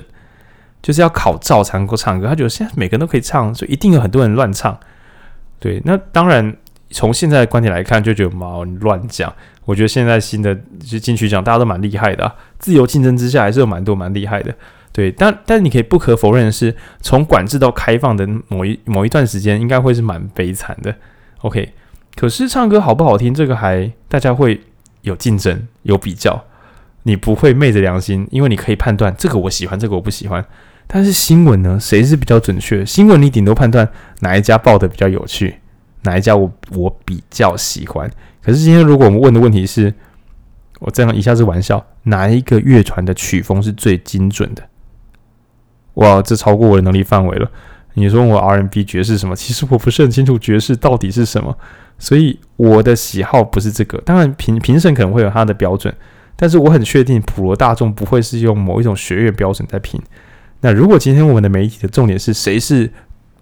[0.84, 4.78] 就是要考照才能够唱歌，他觉得现在每个人都可以唱，所以一定有很多人乱唱。
[5.60, 6.56] 对，那当然
[6.92, 9.34] 从现在的观点来看，就觉得嘛，你乱讲。
[9.66, 10.54] 我觉得现在新的
[10.86, 14.54] 就金曲奖大家都蛮厉害的啊，自由竞争之下还是有蛮多蛮厉害的。
[14.92, 20.94] 对，但但是你可以不可否认的是，从管制到开放的某一某一段时间，应该会是蛮悲惨的。
[21.44, 21.74] OK，
[22.16, 24.60] 可是唱歌好不好听，这个还大家会
[25.02, 26.44] 有竞争有比较，
[27.04, 30.46] 你不会昧着良心，因为你可以判断这个我喜欢，这个我不喜欢。
[30.96, 31.80] 但是新闻呢？
[31.82, 32.86] 谁是比较准确？
[32.86, 33.90] 新闻你顶多判断
[34.20, 35.56] 哪一家报的比较有趣，
[36.04, 38.08] 哪一家我我比较喜欢。
[38.44, 39.92] 可是今天如果我们问的问题是，
[40.82, 44.62] 我这样一下是玩笑，哪一个乐团的曲风是最精准的？
[45.96, 47.50] 哇，这超过我的能力范围了。
[47.96, 49.36] 你说我 R&B 爵士什么？
[49.36, 51.58] 其实我不是很清楚爵士到底是什么，
[51.98, 53.98] 所以我的喜好不是这个。
[54.06, 55.92] 当然评评审可能会有他的标准，
[56.36, 60.00] 但是我很确定普罗大众不会是用某一种学院标准在评。
[60.64, 62.90] 那如果今天我们的媒体的重点是谁是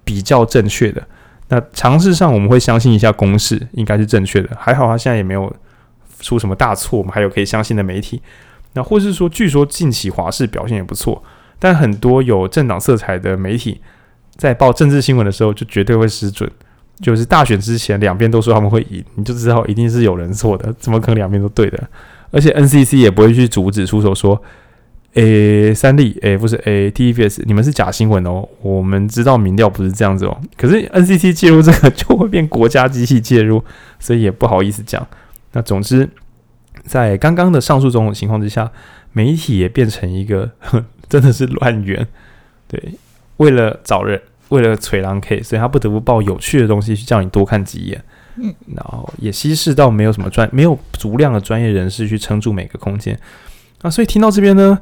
[0.04, 1.08] 比较正确的，
[1.50, 4.50] 那常识上我们会相信一下公式应该是正确的。
[4.60, 5.56] 还好他现在也没有
[6.20, 8.20] 出什么大错，我们还有可以相信的媒体。
[8.74, 11.22] 那或是说，据说近期华视表现也不错，
[11.60, 13.80] 但很多有政党色彩的媒体
[14.36, 16.50] 在报政治新闻的时候就绝对会失准。
[17.02, 21.88] 就是大选之前两边都说他们会赢，你就知道一定是有人错的，怎么可能两边都对的？
[22.32, 24.42] 而且 NCC 也不会去阻止出手说。
[25.14, 28.48] 诶，三立，诶，不是，诶，TVBS，你们是假新闻哦。
[28.62, 30.42] 我们知道民调不是这样子哦。
[30.56, 33.62] 可是 NCC 介入这个 就会变国家机器介入，
[34.00, 35.06] 所以也不好意思讲。
[35.52, 36.08] 那总之，
[36.86, 38.72] 在刚刚的上述种种情况之下，
[39.12, 40.50] 媒体也变成一个
[41.10, 42.08] 真的是乱源。
[42.70, 42.94] 对，
[43.36, 48.02] 为了找人，为了锤狼 K，所以他不得不报有趣的东西去叫你多看几眼。
[48.38, 53.20] 嗯，然后也稀释到没有什么专，没有足量的专业人士去撑住每个空间。
[53.82, 54.80] 啊，所以听到这边呢。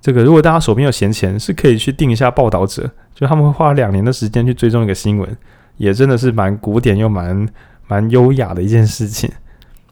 [0.00, 5.36] 这个如果大家手边有闲钱，是可以去订一下报道者，就他们会花两年的时间去追踪一个新闻，
[5.76, 7.46] 也真的是蛮古典又蛮
[7.86, 9.30] 蛮优雅的一件事情。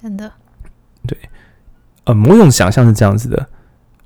[0.01, 0.33] 真的，
[1.07, 1.19] 对，
[2.05, 3.47] 呃，某种想象是这样子的，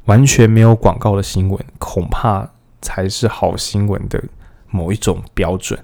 [0.07, 2.51] 完全没有广告的新闻，恐怕
[2.81, 4.21] 才是好新闻的
[4.71, 5.79] 某一种标准，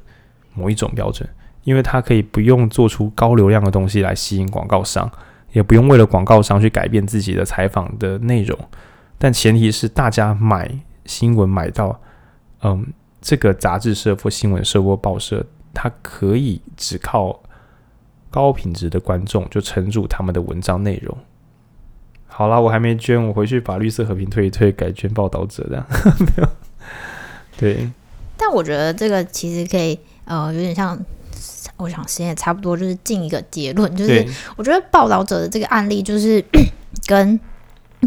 [0.55, 1.29] 某一种标准，
[1.63, 5.09] 因为它可以不用做出高流量的东西来吸引广告商，
[5.53, 8.59] 也不用为了广告商去改变自己的采访的内容。
[9.21, 10.71] 但前提是大家买
[11.05, 12.01] 新闻买到，
[12.63, 12.87] 嗯，
[13.21, 15.45] 这个杂志社或新闻社或报社，
[15.75, 17.41] 它可以只靠
[18.31, 21.19] 高品质的观众就撑住他们的文章内容。
[22.29, 25.85] 好啦，我还没捐，我回去把绿色和平退一退，改捐报道者这样。
[26.21, 26.49] 没有，
[27.59, 27.91] 对。
[28.37, 30.97] 但我觉得这个其实可以，呃，有点像，
[31.77, 36.45] 我想时间也差不多，就是进一个结论，就是我觉得报道者的这个案例就是
[37.09, 37.41] 跟。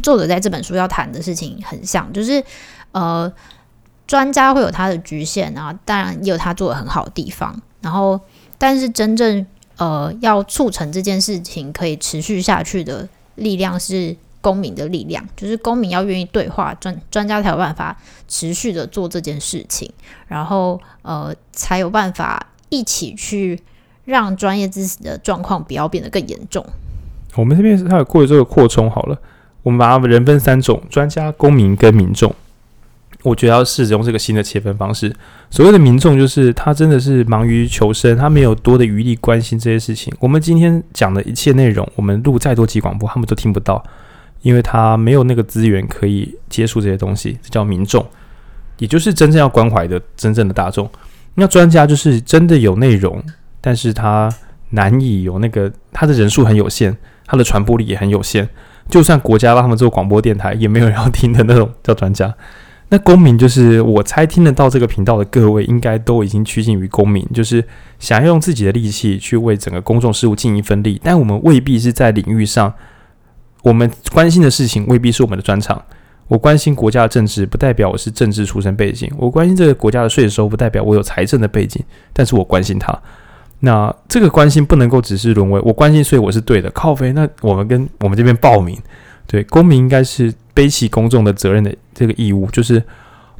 [0.04, 2.44] 作者在这本书要谈的事情很像，就是
[2.92, 3.32] 呃，
[4.08, 7.62] 专家会有他的局限啊，当然也有他做的很好的地方。
[7.82, 8.20] 然后，
[8.58, 9.46] 但是真正
[9.78, 19.92] 呃要促成这件事情可以持续下去的力量是公民的力量，就是公民要愿意对话，专专家才有办法持续的做这件事情，
[20.28, 23.62] 然后呃才有办法一起去
[24.06, 26.66] 让专业知识的状况不要变得更严重。
[27.36, 29.18] 我们这边是他有过这个扩充好了。
[29.64, 32.34] 我们把人分三种：专家、公民跟民众。
[33.24, 35.16] 我觉得要试着用这个新的切分方式。
[35.52, 40.12] 所谓的民众，就是他真的是忙于求生，他没有多的余力关心这些事情。
[40.20, 43.84] 我们今天讲的一切内容，我们录再多集广播，他们都听不到，
[44.42, 47.38] 因为他没有那个资源可以接触这些东西。
[47.44, 48.04] 这叫民众，
[48.80, 50.90] 也就是真正要关怀的真正的大众。
[51.36, 53.24] 那专家就是真的有内容，
[53.60, 54.34] 但是他
[54.72, 56.98] 难以有那个，他的人数很有限，
[57.28, 58.50] 他的传播力也很有限。
[58.92, 62.32] 就算国家让他们做广播电台，也没有人要听的那种叫专家。
[62.90, 67.66] 那公民就是我猜听得到这个频道的各位，应该都已经趋近于公民，就是
[68.00, 71.00] 想要用自己的力气去为整个公众事务尽一份力。
[71.02, 72.74] 但我们未必是在领域上，
[73.64, 75.82] 我们关心的事情未必是我们的专长。
[76.28, 81.82] 我关心国家的政治，不代表我是政治出身背景；我关心这个国家的税收，不代表我有财政的背景。
[82.12, 82.98] 但是我关心它。
[83.62, 86.70] 那这个关心不能够只是沦为我关心，所以我是对的。
[86.72, 88.78] 靠飞，那我们跟我们这边报名，
[89.26, 90.32] 对公民应该是。
[90.54, 92.84] 背起公众的责任的这个义务，就是，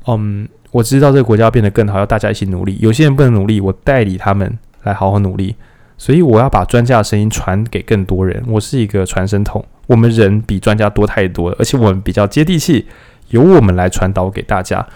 [0.08, 2.78] 嗯，我知道这个国家变得更好，要大家一起努力。
[2.80, 5.54] 有些人不能努力，我代理他们来好好努力。
[5.98, 8.42] 所以我要把专家的声音传给更多人。
[8.48, 9.64] 我是一个传声筒。
[9.88, 12.88] 我们人比专家多太多了，而且我们比较接地气，
[13.32, 14.88] 由我们来传导给大家。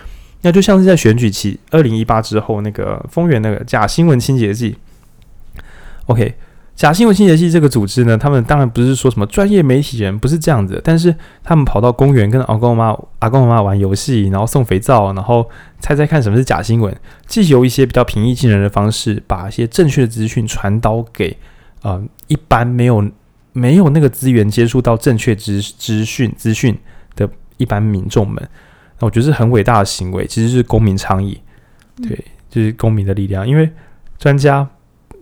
[0.43, 4.77] 那就像是在选举期，二零一八之后那个丰原那个假新闻清洁剂。
[6.07, 6.35] OK。
[6.75, 10.81] 假新闻清洁剂这个组织呢，他们当然不是说什么专业媒体人，不是这样子。
[10.83, 15.49] 但是他们跑到公园跟阿公阿妈、阿公阿妈玩游戏，然后送肥皂，然后
[15.79, 16.93] 猜猜看什么是假新闻。
[17.27, 21.37] 既由一些比较平易近人的方式，把一些正确的资讯传导给
[21.81, 23.09] 呃一般没有
[23.53, 26.77] 没有那个资源接触到正确资资讯资讯
[27.15, 28.45] 的一般民众们。
[28.99, 31.39] 那我觉得是很伟大的行为，其实是公民倡议，
[32.03, 33.71] 对，就是公民的力量，因为
[34.19, 34.67] 专家。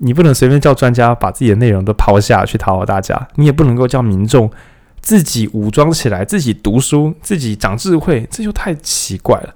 [0.03, 4.51] 你不能随便叫专家把自己的内容都抛下去讨好大家，你也不能够叫民众
[4.99, 9.55] 自己武装起来，自己读书，自己长智慧，这就太奇怪了。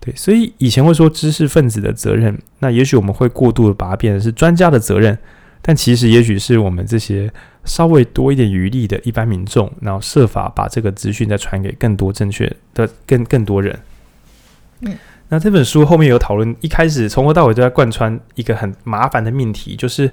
[0.00, 5.16] 对，所以以前会说知识分子的责任，那也许我们会过度的把它变成是专家的责任，
[5.60, 7.30] 但其实也许是我们这些
[7.64, 13.78] 稍微多一点余力的一般民众，然后设法把这个资讯再传给更多正确的更更多人。
[14.80, 14.96] 嗯。
[15.32, 20.12] 那这本书后面有讨论，一开始从头到尾都在贯穿一个很麻烦的命题，就是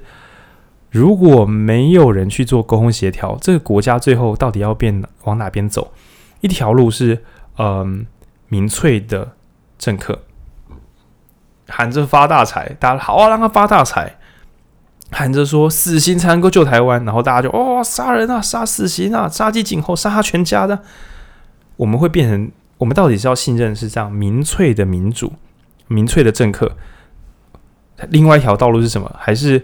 [0.91, 5.91] 如果没有人去做沟通协调，这个国家最后到底要变往哪边走？
[6.39, 7.21] 一条路是，
[7.57, 8.07] 嗯、
[8.47, 9.33] 民粹的
[9.77, 10.19] 政客
[11.67, 14.15] 喊着发大财，大家好啊，让他发大财，
[15.11, 20.79] 喊着说死刑才能够救台湾，然后大家就哦，杀人啊，杀死刑啊，杀鸡儆猴，杀他全家的，
[21.75, 22.49] 我们会变成。
[22.79, 25.31] 我们到底是要信任是这样民粹的民主、
[25.87, 26.75] 民粹的政客？
[28.09, 29.13] 另外一条道路是什么？
[29.19, 29.63] 还是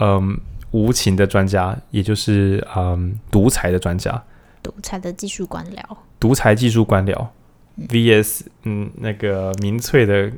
[0.00, 0.40] 嗯
[0.70, 4.20] 无情的专家，也就是嗯独裁的专家？
[4.62, 5.82] 独裁的技术官僚？
[6.18, 7.28] 独裁技术官僚
[7.88, 10.32] VS 嗯那个民粹的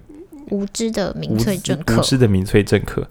[0.51, 1.99] 无知的民粹政客？
[1.99, 3.09] 无知的民粹政客。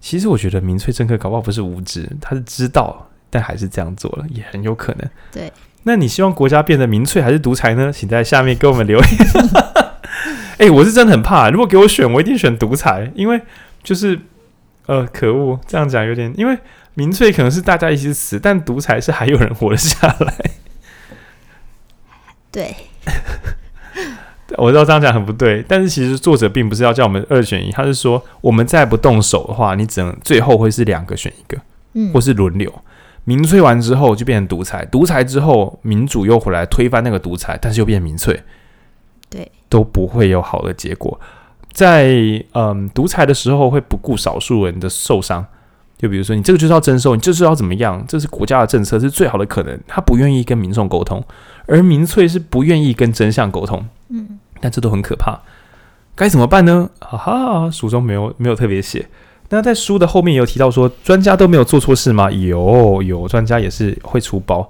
[0.00, 5.10] 其实我觉得民粹政客搞不好不是无知，他是知道，但还是这样做了，也很有可能。
[5.32, 5.50] 对。
[5.84, 7.92] 那你希望国家变得民粹还是独裁呢？
[7.92, 9.08] 请在下面给我们留言。
[10.56, 13.40] 哎、欸，我是真的很怕，如果给我选，我一定选独裁，因为
[13.82, 14.18] 就是
[14.86, 16.56] 呃，可恶，这样讲有点，因为
[16.94, 20.34] 民粹可能是大家一起死，但独裁是还有人活了下来。
[22.52, 22.74] 对，
[24.56, 31.60] 我知道这样讲很不对，但是其实作者并不是要叫我们二选一，他是说我们再不动手的话，你只能最后会是两个选一个，
[31.94, 32.72] 嗯，或是轮流。
[33.24, 38.42] 民粹完之后就变成独裁，独裁之后民主又回来推翻那个独裁，但是又变民粹，
[39.30, 41.18] 对，都不会有好的结果。
[41.72, 42.12] 在
[42.52, 45.44] 嗯独裁的时候会不顾少数人的受伤，
[45.96, 51.24] 就比如说你这个就是要征收，你就是要怎么样，这是国家的政策是最好的可能，他不愿意跟民众沟通，
[51.66, 55.40] 而民粹是不愿意跟真相沟通，嗯，但这都很可怕，
[56.14, 56.88] 该怎么办呢？
[57.00, 59.08] 哈哈，书中没有没有特别写。
[59.50, 62.30] 那在书的后面有提到说，专家都没有做错事吗？
[62.30, 64.68] 有，有专家也是会出包。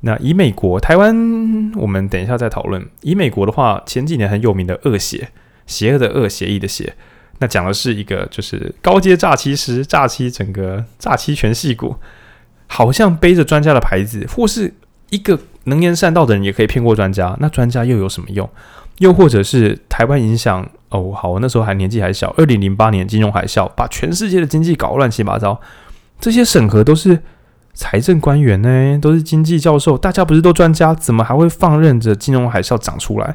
[0.00, 2.84] 那以美国、台湾，我们等一下再讨论。
[3.02, 5.28] 以美国的话，前几年很有名的恶协，
[5.66, 6.92] 邪恶的恶，协议的协，
[7.38, 11.94] 那讲的是一个就是高阶诈欺师，诈欺整个诈欺全矽谷，
[12.66, 14.74] 好像背着专家的牌子，或是
[15.10, 17.36] 一个能言善道的人也可以骗过专家。
[17.38, 18.50] 那专家又有什么用？
[18.98, 20.68] 又或者是台湾影响？
[20.92, 25.58] 哦，好，我那时候还年纪还小，二零零八年金融海啸把全世界的经济搞乱七八糟，
[26.20, 27.18] 这些审核都是
[27.72, 33.34] 财政官员呢，都是经济教授，大家不是都专家，怎么还会放任着金融海啸长出来？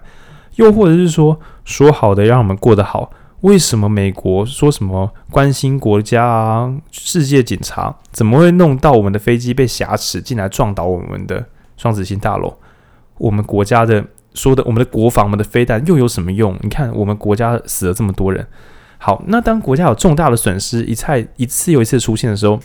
[0.57, 11.43] 又或者是说，说好的让我们过得好，为什么美国说什么关心国家啊，世界警察怎么会弄到我们的飞机被挟持进来撞倒我们的
[11.75, 12.53] 双子星大楼？
[13.17, 14.05] 我们国家的。
[14.37, 16.55] 说的我们的国防，我们的飞弹又有什么用？
[16.61, 18.45] 你看我们国家死了这么多人。
[18.99, 22.57] 好，那当国家有重大的损失，一再一次又一次出现的时候，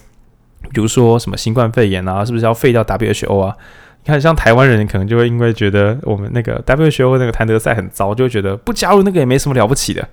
[0.73, 3.57] 比如说什么新冠肺炎啊，是不是要废掉 WHO 啊？
[4.05, 10.09] 你看，像台湾人可能就会因为觉得我们那个 WHO 那个谭德赛很糟，就会觉得不加入那个也没什么了不起的，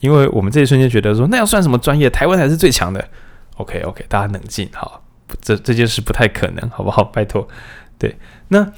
[0.00, 2.08] 因为我们这一瞬间觉得说那要算什么专业？
[2.08, 3.06] 台湾才是最强的。
[3.56, 5.02] OK OK，大家冷静，好，
[5.40, 7.04] 这这件事不太可能，好不好？
[7.04, 7.46] 拜托，
[7.98, 8.16] 对，
[8.48, 8.72] 那。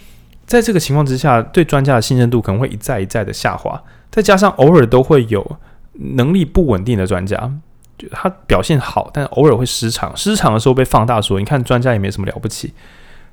[0.51, 3.81] 在这个情况之下，对专家的信任度可能会一再一再的下滑。
[4.11, 5.59] 再加上偶尔都会有
[5.93, 7.53] 能力不稳定的专家，
[7.97, 10.13] 就他表现好，但偶尔会失常。
[10.17, 12.75] 失常的时候被放大说，你看专家也没什么了不起。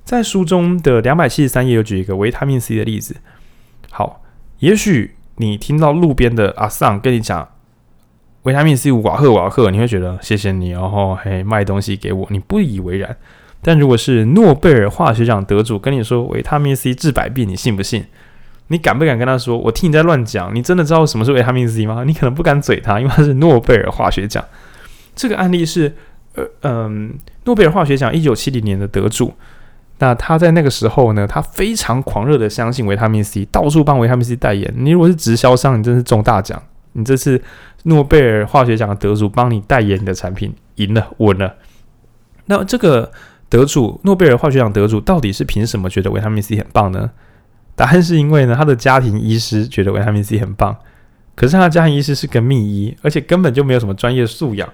[0.06, 3.16] 在书中的两百七十三页有举一个维他命 C 的例子。
[3.90, 4.22] 好，
[4.60, 7.50] 也许你听到路边的阿桑跟你讲
[8.44, 13.18] 维他命 C 瓦赫瓦赫，你会觉得谢谢你，然后嘿卖东西给我，你不以为然。
[13.62, 18.06] 但如果是诺贝尔化学奖得主跟你说维他命 C 治百病，你信不信？
[18.68, 19.58] 你敢不敢跟他说？
[19.58, 22.04] 我听你在乱讲，你真的知道什么是维他命 C 吗？
[22.06, 24.44] 你可能不敢嘴他，因为他是诺贝尔化学奖。
[25.16, 25.94] 这个案例是，
[26.36, 29.34] 呃嗯，诺贝尔化学奖一九七零年的得主。
[30.00, 34.72] 那他在那个时候呢，他非常狂热的相信维他命 C，到处帮维他命 C 代言。
[34.78, 36.62] 你如果是直销商，你真是中大奖。
[36.92, 37.42] 你这次
[37.84, 41.56] 诺贝尔化学奖的得主帮你代言你的产品，赢了，稳了。
[42.46, 43.12] 那这个
[43.50, 47.12] 得主，诺贝尔化学奖得主，到底是凭什么觉得维他命 C 很棒呢？
[47.76, 50.76] 答案是因为呢，他的家庭医师觉得维他命 C 很棒，
[51.36, 54.68] 可是他的家庭医师是个密医，而且根本就没有什么专业素养，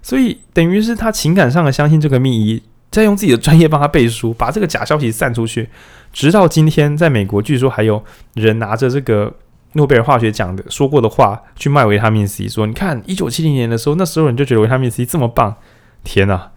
[0.00, 5.68] 所以等于是他情感上的相信这个密医，再用自己的专业帮他背书，把这个假消息散出去，
[6.12, 8.02] 直到今天，在美国据说还有
[8.32, 9.32] 人拿着这个
[9.74, 15.56] 诺贝尔化学奖的说过的话去卖维他命 C，说你看一九七零年的时候，那时候人就觉得维他命 C 这么棒，
[16.02, 16.52] 天哪！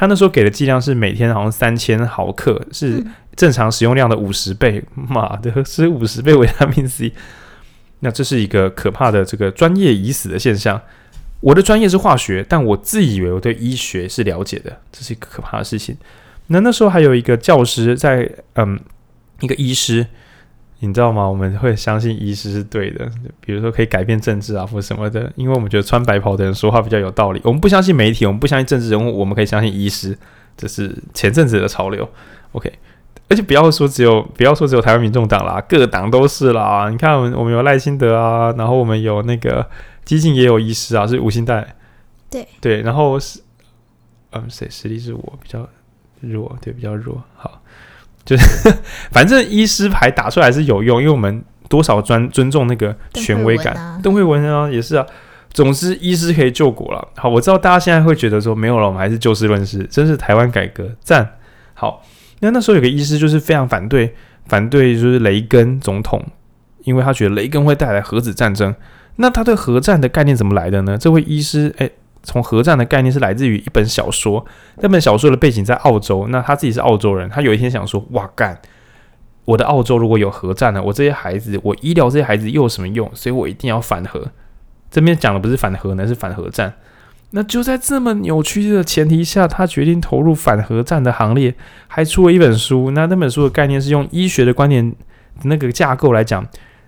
[0.00, 3.04] 他那时候给的剂量是每天好像三千毫克，是
[3.36, 4.82] 正常使用量的五十倍。
[4.94, 7.12] 妈的，是五十倍维他命 C。
[7.98, 10.80] 那这是一个可怕的这个专业已死的现象。
[11.40, 15.94] 我的专业是化学，但我自以为我对医学是了解的，这是一个可怕的事情。
[16.46, 18.80] 那那时候还有一个教师在，嗯，
[19.40, 20.06] 一个医师。
[20.82, 21.28] 你知道吗？
[21.28, 23.06] 我们会相信医师是对的，
[23.38, 27.40] 比如说可以改变政治啊，或什么的，因为我们觉得穿白袍的人说话比较有道理。
[27.44, 30.18] 我们不相信媒体，我们不相信政治人物，我们可以相信医师，
[30.56, 32.08] 这是前阵子的潮流。
[32.52, 32.72] OK，
[33.28, 36.88] 而且不要说只有不要说只有台湾民众党啦，各党都是啦。
[36.90, 39.68] 你看，我们我们有赖清德啊，然后我们有那个
[40.06, 41.62] 激进也有医师啊，是吴兴岱。
[42.30, 43.42] 对对，然后是
[44.32, 45.68] 嗯，谁实力是我比较
[46.20, 47.22] 弱，对，比较弱。
[47.36, 47.59] 好。
[48.24, 48.72] 就是，
[49.10, 54.00] 反正医师牌打出来是有用，因为我们多少尊尊重那个权威感。
[54.02, 55.04] 邓惠文啊，也是啊。
[55.52, 57.08] 总之，医师可以救国了。
[57.16, 59.82] 好，我知道大家现在会觉得说没有了，我们还是就事论事。
[59.90, 61.28] 真是台湾改革赞。
[61.74, 62.02] 好，
[62.38, 64.14] 那那时候有个医师就是非常反对，
[64.46, 66.24] 反对就是雷根总统，
[66.84, 68.72] 因为他觉得雷根会带来核子战争。
[69.16, 70.96] 那他对核战的概念怎么来的呢？
[70.96, 71.90] 这位医师，哎。
[72.22, 74.44] 从核战的概念是来自于一本小说，
[74.76, 76.26] 那本小说的背景在澳洲。
[76.28, 78.60] 那他自己是澳洲人，他有一天想说：“哇干，
[79.44, 80.82] 我的澳洲如果有核战呢？
[80.82, 83.10] 我这些孩子，我医疗这些孩子又有什么用？
[83.14, 84.30] 所以我一定要反核。”
[84.90, 86.74] 这边讲的不是反核呢，是反核战。
[87.30, 91.54] 那就在这么扭曲的前提下，他决定投入反核战的行列，
[91.86, 92.90] 还出了一本书。
[92.90, 94.92] 那那本书的概念是用医学的观念
[95.44, 96.44] 那个架构来讲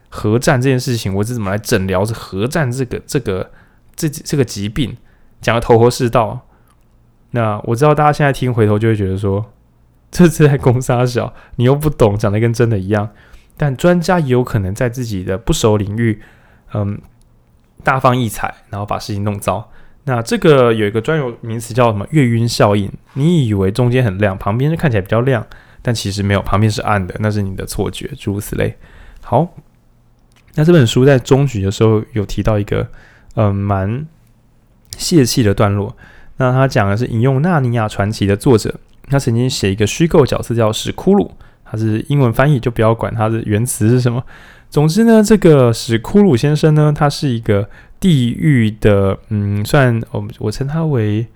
[0.09, 3.51] 核战这件事情，我是怎么来诊疗这核战这个这个
[3.95, 4.97] 这这个疾病。
[5.43, 6.47] 讲的头头是道，
[7.32, 9.53] 那我知道大家现在听回头就会觉得说，
[10.11, 13.11] 这是在攻杀小，你又不懂，讲的跟真的一样。
[13.57, 16.22] 但专家也有可能在自己的不熟领域，
[16.72, 16.99] 嗯，
[17.84, 19.70] 大放异彩，然后把事情弄糟。
[20.05, 22.07] 那这个有一个专有名词叫什么？
[22.11, 22.90] 月晕效应。
[23.14, 25.47] 你以为中间很亮，旁边就看起来比较亮，
[25.80, 28.76] 但其实没有，旁边是暗的，那是你的错觉，诸如此类。
[29.22, 29.47] 好，
[30.55, 32.88] 那这本书在终局的时候有提到一个，
[33.34, 34.07] 嗯，蛮。
[34.97, 35.97] 泄气的段落，
[36.36, 38.74] 那他讲的是引用《纳尼亚传奇》的作者，
[39.09, 41.30] 他曾经写一个虚构角色叫史库鲁，
[41.64, 44.22] 他是英文翻译，就不要管他的原词是什么。
[44.70, 47.68] 总之呢，这个史库鲁先生呢，他是一个
[48.01, 51.26] 地狱的，嗯，算我我称他为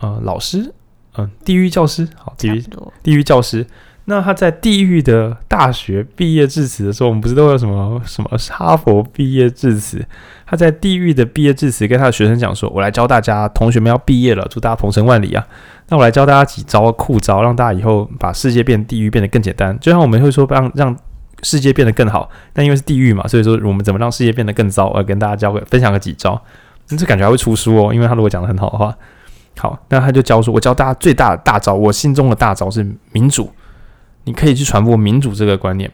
[0.00, 0.72] 呃老师，
[1.16, 2.64] 嗯，地狱教师，好，地狱
[3.02, 3.66] 地狱教师。
[4.04, 10.04] 那他在地狱的大学毕业致辞的时候，我们不是都有什么什么哈佛毕业致辞？
[10.52, 15.42] 他在地狱的毕业致辞跟他的学生讲说：“我来教大家，同学们要毕业了，祝大家鹏程万里啊！
[15.88, 19.74] 那我来教大家几招酷招，让大家以后把世界变地狱变得更简单。
[19.80, 20.94] 就像我们会说让让
[21.42, 24.88] 世界变得更好，但因为是地狱嘛，所以说我们怎么让世界变得更糟？
[24.88, 26.38] 我要跟大家教个分享个几招。
[26.90, 28.94] 那这感觉还会出书哦，因为他如果讲得很好的话，
[29.56, 33.50] 好，那他就教说：我教大家最大的大招，我心中的大招是民主。”
[34.24, 35.90] 你可以去传播民主这个观念。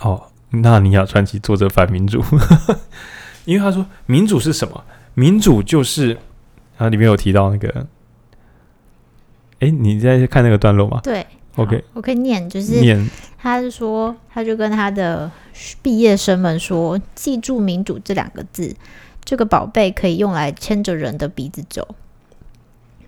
[0.00, 0.20] 哦，
[0.50, 2.20] 纳尼亚传奇作者反民主，
[3.48, 4.84] 因为他说民主是什么？
[5.14, 6.18] 民主就是，
[6.76, 7.86] 啊，里面有提到那个，
[9.60, 11.00] 哎，你在看那个段落吗？
[11.02, 11.26] 对
[11.56, 15.30] ，OK，我可以念，就是念，他是说，他就跟他的
[15.80, 18.76] 毕业生们说，记住民主这两个字，
[19.24, 21.88] 这个宝贝可以用来牵着人的鼻子走。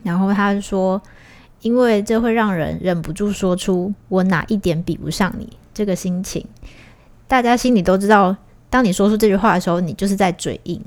[0.02, 1.00] 然后他说。
[1.62, 6.42] 因为这会让人忍不住说出“我哪一点比不上你”，这个心情，
[7.28, 8.34] 大家心里都知道，
[8.70, 10.80] 当你说出这句话的时候，你就是在嘴硬，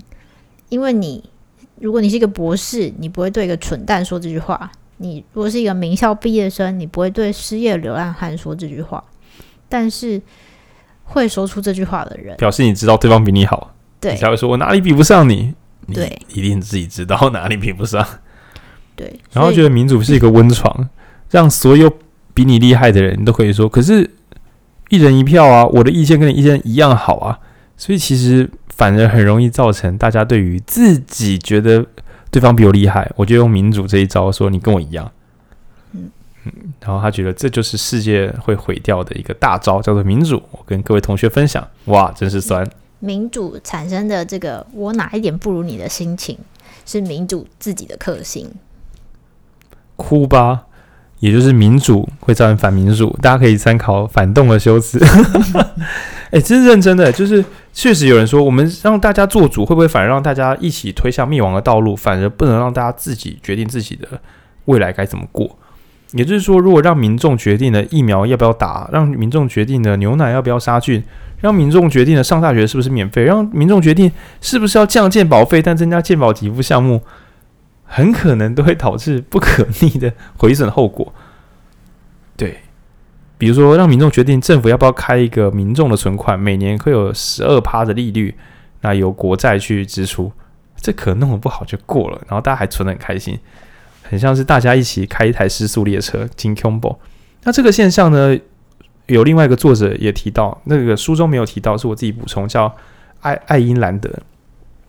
[0.70, 1.24] 因为你
[1.80, 4.58] 如果你是一个博士，你不会对一个蠢蛋说这句话；
[4.98, 9.04] 你如果是一个名校毕业生，你不会对失业流浪汉说这句话。
[9.68, 10.22] 但是
[11.04, 15.54] 会说出这句话的人，表示你知道对方比你好，对，你才会说我哪里比不上你。
[15.94, 18.08] 对，一定自己知道哪里比不上。
[18.96, 20.88] 对， 然后觉得民主是一个温床，
[21.30, 21.92] 让所有
[22.34, 24.10] 比你厉害的人都可以说，可是
[24.88, 27.38] 一人一票啊，我的意见跟你意见一样好啊，
[27.76, 31.86] 所以其实反而很容易造成大家对于自己觉得
[32.32, 35.12] 对方比我厉害，我就用民主这一招说你跟我一样，
[35.94, 36.10] 嗯
[36.46, 36.52] 嗯，
[36.82, 40.42] 然后他觉得这就是世界会毁掉的一个大招，叫做民主。
[40.52, 42.68] 我跟各位同学分享，哇，真是酸。
[43.00, 46.38] 民主产生的这个我哪一点不如你的心情，
[46.86, 48.50] 是民主自己的克星。
[49.96, 50.64] 哭吧，
[51.20, 55.00] 也就是民主会造成反民主，大家可以参考反动的修辞。
[56.32, 57.44] 哎、欸，这是认真的，就是
[57.74, 61.96] 确实有人说，我们让大家做主，会不会反而让大家一起推向灭亡的道路？
[61.96, 64.08] 反而不能让大家自己决定自己的
[64.66, 65.58] 未来该怎么过。
[66.12, 71.04] 也就是说，如果让民众决定了疫苗要不要打，让民众决定了牛奶要不要杀菌。
[71.40, 74.10] 让民众决定了上大学是不是免费，让民众决定
[74.40, 77.02] 是不是要降健保费，但增加健保给付项目，
[77.84, 81.14] 很可能都会导致不可逆的毁损后果。
[82.38, 82.60] 对，
[83.44, 88.34] 比如说让民众决定政府要不要开一个民众的存款，每年会有十二趴的利率，
[88.80, 90.32] 那由国债去支出，
[90.78, 93.38] 这可能弄得不好就过了，然后大家还存得很开心，
[94.02, 96.96] 很像是大家一起开一台失速列车，金 combo。
[97.44, 98.40] 那这个现象呢？
[99.08, 102.74] 有另外一个作者也提到，那个书中没有提到，是我自己补充，叫
[103.20, 104.10] 爱爱因兰德。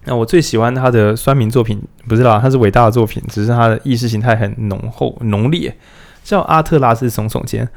[0.05, 5.77] 那我最喜欢他的酸民作品，不知道他是伟大的作品，只是他的意识形态很浓厚浓烈，
[6.23, 7.69] 叫阿特拉斯耸耸肩。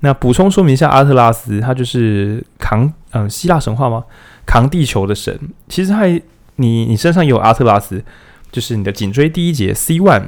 [0.00, 4.04] 那补充说明一下，阿特拉斯他就是扛嗯希腊神话吗？
[4.44, 5.38] 扛地球的神。
[5.68, 6.10] 其实还
[6.56, 8.02] 你你身上有阿特拉斯，
[8.50, 10.24] 就是你的颈椎第一节 C one，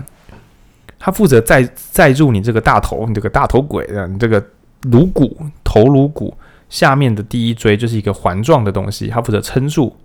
[0.99, 4.43] 他负责载载住你这个大头，你这个大头鬼的，你这个。
[4.91, 6.37] 颅骨头颅骨
[6.69, 9.97] 下面的第一椎就是一个环状的东西，它负责撑住，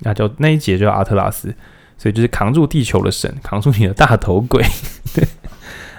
[0.00, 1.54] 那叫那一节叫阿特拉斯，
[1.96, 4.60] 所以就是扛住地球的神，扛住你的大头鬼。
[5.14, 5.24] 对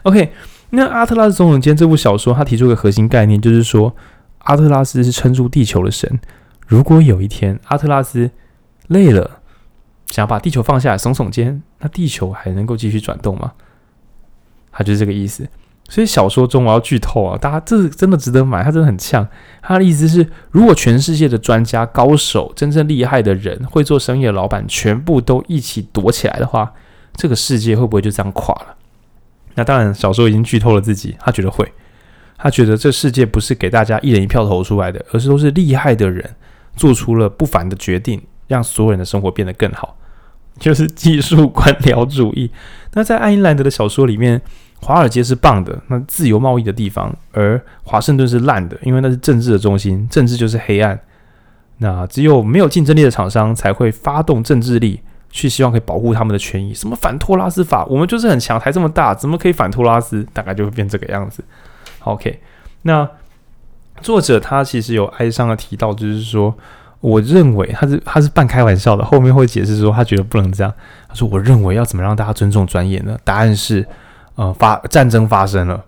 [0.03, 0.33] ，OK，
[0.71, 3.95] 那阿特拉斯耸耸肩这部小说，他提出一个核心概念，就是说
[4.39, 6.19] 阿特拉斯是撑住地球的神。
[6.67, 8.29] 如果有一天阿特拉斯
[8.87, 9.39] 累了，
[10.07, 13.53] 想要把地球放下来耸耸肩，那地球还能够继续转动吗？
[14.71, 15.47] 他就是这个意思。
[15.87, 19.27] 所以小说中我要剧透啊，大家这真的值得买，它真的很呛。
[19.61, 26.73] 他的意思是，如果全世界的专家、高手、真正厉害的人、会做生意的老板全部都一起躲起来的话，
[27.13, 28.75] 这个世界会不会就这样垮了？
[29.55, 31.69] 那当然，小说已经剧透了自己，他觉得会，
[32.37, 36.35] 他觉得这世界不是给大家一人一票投出来的，而是都是厉害的人
[36.75, 39.97] 做出了不凡的决定，让所有人的生活变得更好，
[40.59, 42.51] 就是技术官僚主义。
[42.93, 44.41] 那在爱因兰德的小说里面。
[44.81, 50.99] 华尔街是棒的，那自由贸易的地方；而华盛顿是烂的，因为那是政治的中心，政治就是黑暗。
[51.77, 54.99] 那只有没有竞争力的厂商才会发动政治力，
[55.35, 56.73] 去希望可以保护他们的权益。
[56.73, 57.83] 什么反托拉斯法？
[57.87, 60.25] 我们就是很强，台这么大，怎么可以反托拉斯？
[60.31, 61.43] 大概就会变这个样子。
[61.99, 62.39] OK，
[62.83, 63.05] 那
[64.01, 66.55] 作者他其实有哀伤的提到，就是说，
[67.01, 70.73] 我认为他是他是半开玩笑的，后面会解释说他觉得不能这样。
[71.09, 73.17] 他说，我认为要怎么让大家尊重专业呢？
[73.23, 73.85] 答案是。
[74.37, 75.81] 呃，发战争发生了，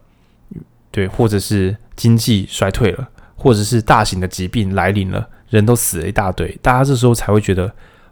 [0.89, 7.69] 对，或者是经济衰退了，或者是大型的疾病来临了，人都死了一大堆，大家这时候才会觉得，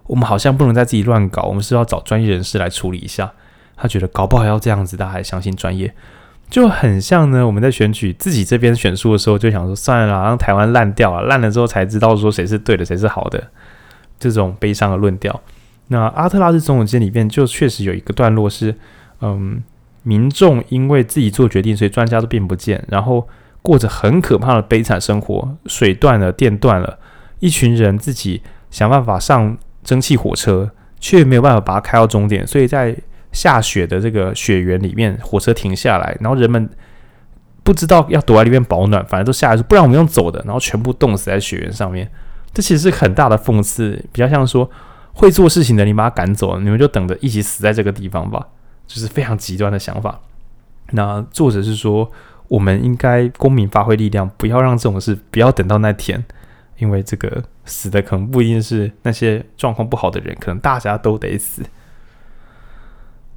[0.07, 3.31] 我们好像不能再自己乱搞，我们是要找专业人士来处理一下。
[3.75, 5.93] 他觉得搞不好要这样子，大家还相信专业，
[6.49, 7.45] 就很像呢。
[7.45, 13.43] 我们在选举自己这边选书的时候，就想说算了，让台湾烂掉啊，烂了之后才知道说谁是对的，谁是好的，
[14.19, 15.41] 这种悲伤的论调。
[15.87, 18.75] 那阿特拉斯耸耸肩里面就确实有一个段落是，
[19.21, 19.63] 嗯。
[20.07, 23.27] 民众因为自己做决定，所以专家都变不见，然后
[23.63, 25.57] 过着很可怕的悲惨生活。
[25.65, 26.99] 水断了，电断了，
[27.39, 32.45] 一群人自己想办法上蒸汽火车，却没有办法把它开到终点。
[32.45, 32.93] 所以在
[33.31, 36.69] 下雪的这个雪原里面，火车停下来，然后人们
[37.63, 42.11] 不知道要躲在里面保暖，反正都下来说，不然我们用走的，然后全部冻死在雪原上面。
[42.53, 44.69] 这其实是很大的讽刺，比较像说
[45.13, 48.47] 会做事情的你把他赶走，你们就等着一起死在这个地方吧。
[48.87, 50.19] 就是非常极端的想法。
[50.91, 52.07] 那作者是说，
[52.47, 56.23] 我们应该公民发挥力量，不要让这种事，不要等到那天，
[56.77, 61.63] 因为这个死的可能不一定是那些状况不好的人，可能大家都得死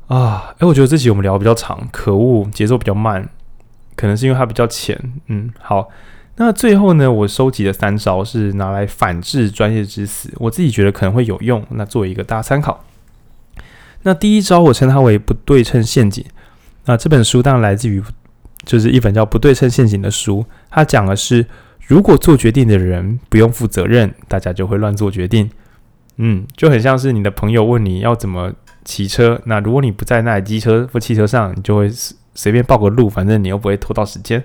[0.09, 0.55] 啊！
[0.59, 3.29] 哎，我觉得这集我们聊得比较长，可恶，节奏比较慢，
[3.95, 4.99] 可能是因为它比较浅。
[5.27, 5.89] 嗯，好，
[6.37, 12.85] 那最后呢，我收集的三招是拿来反制专业之死，我自己觉得可能会有用，那作为一个大家参考。
[14.03, 16.25] 那第一招我称它为不对称陷阱。
[16.87, 18.03] 那这本书当然来自于
[18.65, 21.45] 就是一本叫《不对称陷阱》的书，它讲的是
[21.89, 25.51] 如果做决定的人不用负责任，大家就会乱做决定。
[26.19, 28.53] 嗯，就很像是你的朋友问你要怎么
[28.85, 31.91] 骑车，那如果你不在那机车或汽车上，你就会
[32.35, 34.45] 随便报个路，反正你又不会拖到时间。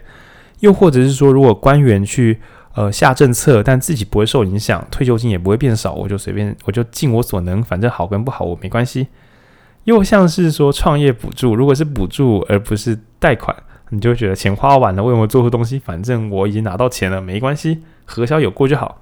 [0.62, 2.40] 又或者是说，如果官员去
[2.76, 9.08] 呃下政策，但自己不会受影响，退休金也不会变少，我就随便我就尽我所能，反正好跟不好我没关系。
[9.84, 13.54] 又像是说创业补助，如果是补助而不是贷款，
[13.90, 15.80] 你就会觉得钱花完了，为什么做错东西？
[15.80, 19.02] 反正我已经拿到钱了，没关系，核销有过就好。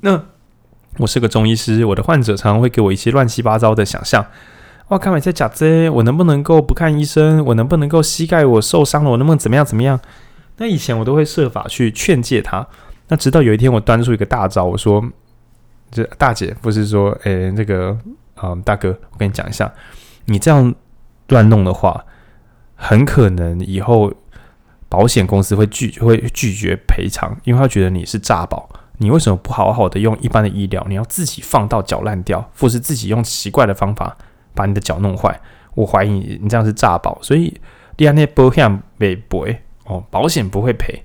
[0.00, 0.22] 那
[0.98, 4.26] 我是个中医师，我的患者常常会给我一些乱七八糟的想象。
[4.88, 7.44] 哇，看我在讲这，我能不能够不看医生？
[7.44, 9.10] 我能不能够膝盖我受伤了？
[9.10, 9.98] 我能不能怎么样怎么样？
[10.58, 12.66] 那以前我都会设法去劝诫他。
[13.08, 15.04] 那直到有一天，我端出一个大招，我说
[15.90, 17.96] ：“这大姐不是说，哎，这个。”
[18.42, 19.72] 嗯，大哥，我跟你讲一下，
[20.24, 20.74] 你这样
[21.28, 22.04] 乱弄的话，
[22.86, 24.12] 很可能以后
[24.90, 28.68] 保险公司会拒会拒绝赔偿，因为他觉得你是诈保。
[28.98, 30.84] 你为什么不好好的用一般的医疗？
[30.86, 34.14] 你要自己放到脚烂掉，或是自己用奇怪的方法
[34.54, 35.40] 把你的脚弄坏？
[35.74, 37.58] 我怀疑你，你这样是诈保，所以
[37.96, 41.02] 第二那保险没赔哦，保险不会赔。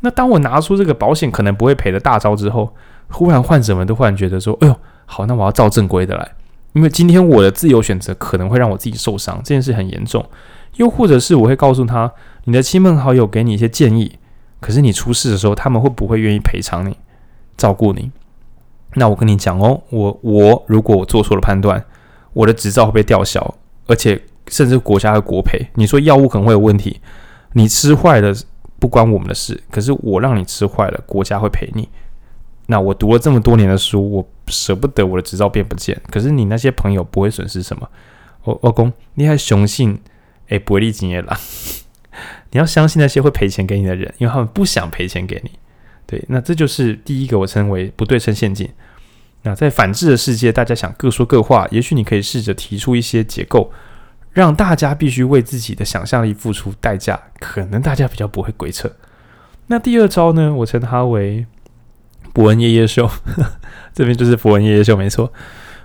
[0.00, 2.72] 那当我拿出这个保险可能不会赔的大招之后，
[3.08, 4.76] 忽然患者们都忽然觉得说：“哎呦，
[5.06, 6.30] 好，那我要照正规的来。”
[6.74, 10.24] 因为今天我的自由选择可能会让我自己受伤，这件事很严重。
[10.76, 12.12] 又或者是我会告诉他，
[12.44, 14.18] 你的亲朋好友给你一些建议，
[14.60, 16.96] 可是你出事的时候，他们会不会愿意赔偿你、
[17.56, 18.10] 照顾你？
[18.94, 21.82] 那我跟你讲哦，我我如果我做错了判断，
[22.32, 23.54] 我的执照会被吊销，
[23.86, 25.66] 而且甚至国家的国赔。
[25.74, 27.00] 你说药物可能会有问题，
[27.52, 28.34] 你吃坏了
[28.78, 31.88] 不关我们的事，可是我让你吃坏了，国家会赔你。
[32.66, 36.00] 那我读了这么多年的书，我舍不得我的执照变不见。
[36.10, 37.88] 可是你那些朋友不会损失什么。
[38.44, 39.98] 我老公，你还雄性
[40.52, 41.38] 哎，不会历经验啦。
[42.52, 45.50] 你要相信那些会赔钱给你的人，因为他们不想赔钱给你。
[46.06, 48.68] 对，那这就是第一个我称为不对称陷阱。
[49.42, 53.72] 那在反制的世界，大家想各说各话，也许你可以试着提出一些结构，
[54.32, 58.92] 让大家必须为自己的想象力付出代价，可能大家比较不会鬼扯。
[59.68, 61.46] 那第二招呢，我称它为。
[62.34, 63.10] 博恩夜夜秀，
[63.92, 65.30] 这边就是博恩夜夜秀，没错。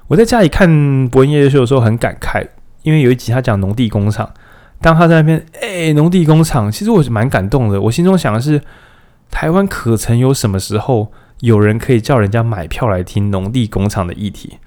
[0.07, 2.47] 我在家里看博恩夜夜秀的时候很感慨，
[2.83, 4.33] 因为有一集他讲农地工厂，
[4.79, 7.81] 当他在那边，哎、农地工厂，其实我是蛮感动的。
[7.81, 8.61] 我心中想的是，
[9.31, 14.57] 台湾可曾有什么时候有人可以叫人家买票来听农地工厂的议题，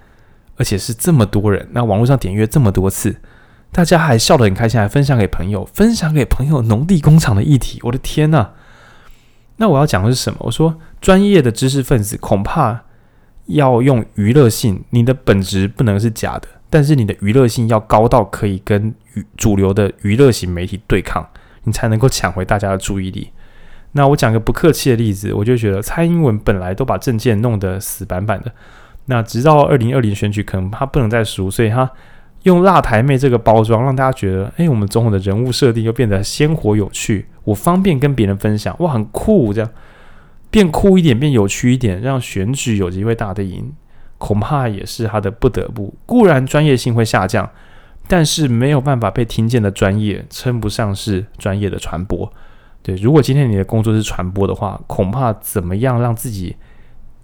[0.57, 3.17] 而且是这么多人，那网络上点阅这么多次，
[3.71, 8.51] 大家还笑得很开心，还分享给朋友，分享给朋友农地工厂的议题，我的天呐！
[9.57, 10.39] 那我要讲的是什么？
[10.41, 12.81] 我说，专业的知识分子恐怕
[13.47, 18.95] 要用娱乐性，你的本质不能是假的，但是你的娱乐性要高到可以跟
[19.37, 21.29] 主流的娱乐型媒体对抗，
[21.65, 23.29] 你才能够抢回大家的注意力。
[23.93, 28.53] 那我讲个不客气的例子，我就觉得蔡英文本来都把政见弄得死板板的，
[29.07, 31.91] 那直到二零二零选举，可能他不能再输，所以他
[32.45, 37.27] 用辣台妹这个包装，让大家觉得，诶，我们总统的人物设定又变得鲜活有趣。
[37.43, 39.69] 我方便跟别人分享，哇，很酷，这样
[40.51, 43.73] 变酷一点，变有趣一点，让选举有机会打得赢，
[44.21, 45.93] 恐怕也是他的不得不。
[46.05, 47.51] 固然专业性会下降，
[48.07, 52.31] 但是没有办法被听见的专业，称不上是专业的传播。
[52.83, 56.55] 对，如果今天你的工作是传播的话，恐怕怎么样让自己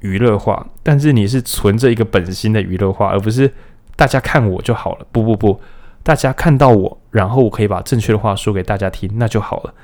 [0.00, 0.66] 娱乐化？
[0.82, 3.52] 但是你是存着一个本心的娱乐化，而不是
[3.94, 5.06] 大家看我就好了。
[5.12, 5.60] 不不不，
[6.02, 9.74] 大家看到我，然后我可以把正确的话说给大家听，那就好了。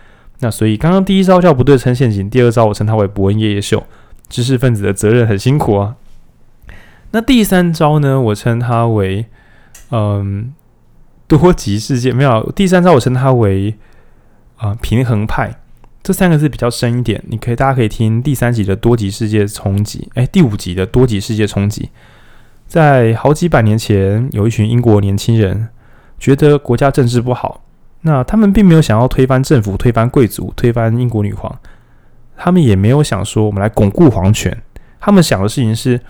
[0.40, 3.82] 那所以，刚刚第一招叫不对称陷阱，第二招我称它为博恩夜夜秀。
[4.28, 5.94] 知识分子的责任很辛苦啊。
[7.12, 8.20] 那第三招呢？
[8.20, 9.26] 我称它为
[9.90, 10.52] 嗯
[11.26, 12.50] 多极世界，没有。
[12.52, 13.74] 第三招我称它为
[14.56, 15.58] 啊、平衡派。
[16.02, 21.90] 这三个字比较深一点，你可以大家可以听第三集的多极世界冲击，哎，第五集的多极世界冲击。
[22.66, 25.68] 在好几百年前，有一群英国年轻人
[26.18, 27.62] 觉得国家政治不好。
[28.00, 31.56] 那他们并没有想要推翻政府、推翻贵族、推翻英国女皇，
[32.36, 34.60] 他们也没有想说我们来巩固皇权。
[34.98, 36.00] 他们想的事情是，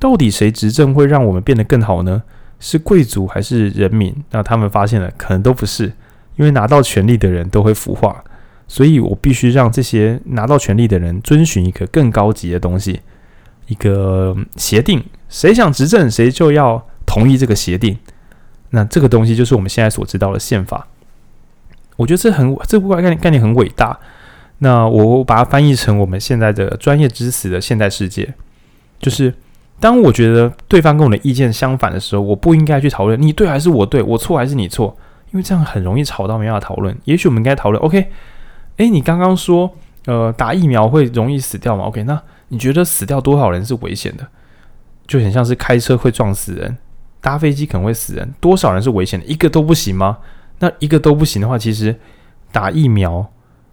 [0.00, 2.22] 到底谁执政会让我们变得更好呢？
[2.58, 4.14] 是贵族还是人民？
[4.32, 5.92] 那他们发现了，可能都不是，
[6.36, 8.22] 因为拿到权力的人都会腐化，
[8.66, 13.00] 所以我必须让这些拿到权力的人遵循一个更高级的东西，
[13.66, 15.02] 一个协定。
[15.28, 17.96] 谁想执政，谁就要同意这个协定。
[18.70, 20.86] 那这个东西就是我们现在所知道的宪法。
[21.96, 23.98] 我觉得这很这部概念概念很伟大。
[24.58, 28.34] 那我把它翻译成我们现在的专业知识的现代世界，
[28.98, 29.32] 就是
[29.80, 34.96] 当我觉得对方跟我的意见相反的时候，我不应该去讨论你对还是我对，我错还是你错，
[35.32, 36.96] 因为这样很容易吵到没办法讨论。
[37.04, 38.10] 也许我们应该讨论，OK？
[38.76, 39.74] 诶，你刚刚说，
[40.04, 42.02] 呃，打疫苗会容易死掉吗？OK？
[42.04, 44.26] 那你觉得死掉多少人是危险的？
[45.06, 46.76] 就很像是开车会撞死人，
[47.20, 49.26] 搭飞机可能会死人，多少人是危险的？
[49.26, 50.18] 一个都不行吗？
[50.58, 51.98] 那一个都不行的话，其实
[52.52, 53.26] 打疫苗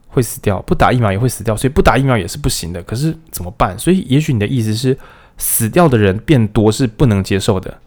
[0.08, 2.82] 会死掉，不打疫苗也会死掉，所以不打疫苗也是不行的。
[2.84, 3.78] 可是怎么办？
[3.78, 4.98] 所以也许你的意思是，
[5.38, 7.78] 死掉的人变多是不能接受的。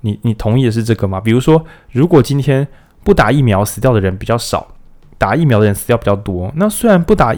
[0.00, 1.20] 你你同意的是这个吗？
[1.20, 2.66] 比如说，如果今天
[3.04, 4.74] 不打疫苗死掉的人比较少，
[5.18, 7.34] 打疫苗的人死掉比较多，那虽然不打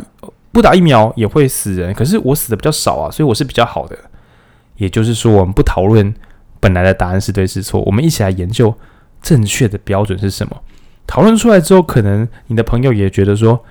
[0.53, 3.99] 不打疫苗也会死人，可是我死的比较少啊，所以我是比较好的。
[4.77, 6.15] 也就是说，我们不讨论
[6.61, 8.74] 本来的答案是对是错，我们一起来研究
[9.20, 10.57] 正确的标准是什么。
[11.07, 13.62] 讨论出来之后，可能你的朋友也觉得说，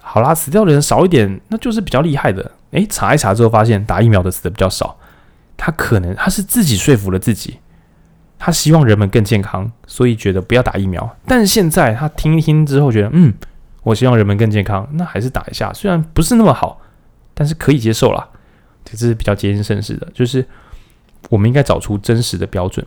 [0.00, 2.52] 好啦，死掉的人少一点，那就是比较厉害的。
[2.70, 4.96] 诶，查一查之后发现，打疫苗的死的比较少，
[5.58, 7.58] 他可能他是自己说服了自己，
[8.38, 11.16] 他希望人们更健康，所以觉得不要打疫苗。
[11.26, 13.34] 但是现在他听一听之后，觉得嗯，
[13.82, 16.80] 我希望人们更健康，那还是打一下，虽然不是那么好，
[17.34, 18.26] 但是可以接受啦。
[18.84, 20.42] 这是比较接近现实的，就是
[21.28, 22.86] 我们应该找出真实的标准。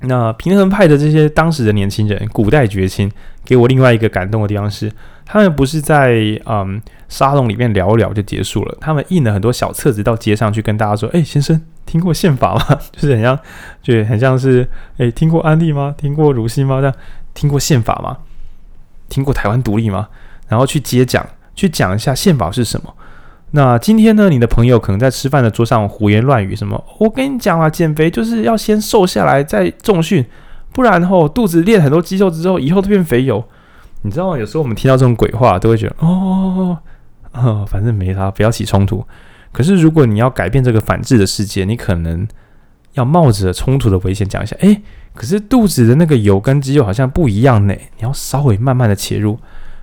[0.00, 3.10] 那平衡派的这些当时的年轻人，古代绝亲，
[3.44, 4.92] 给我另外一个感动的地方是，
[5.24, 6.14] 他们不是在
[6.46, 12.78] 嗯沙龙里面聊一聊就结束了，他们印了很多小册子到街上去跟大家说：“哎，先生，听过宪法吗？
[12.92, 13.38] 就是很像，
[13.82, 14.68] 就很像是
[14.98, 15.94] 哎，听过安利吗？
[15.96, 16.80] 听过如新吗？
[16.80, 16.94] 这样
[17.34, 18.18] 听过宪法吗？
[19.08, 20.08] 听过台湾独立吗？
[20.48, 22.94] 然后去接讲，去讲一下宪法是什么。”
[23.54, 26.82] 那今天呢，你的朋友可能在吃饭的桌上胡言乱语，什么？
[26.98, 30.24] 我跟你讲啊，减肥就是要先瘦下来再重训，
[30.72, 33.44] 不然后肚子练很多肌肉之后，以后都变肥油。
[34.02, 34.38] 你知道吗？
[34.38, 36.76] 有时候我们听到这种鬼话，都会觉得哦，
[37.32, 39.04] 哦，反正没啥，不要起冲突。
[39.52, 42.26] 可是如果你要改变这个反智的世界，你可能
[42.92, 44.56] 要冒着冲突的危险讲一下。
[44.60, 44.82] 诶，
[45.14, 47.74] 可是肚子的那个油跟肌肉好像不一样呢。
[47.74, 49.38] 你要稍微慢慢的切入，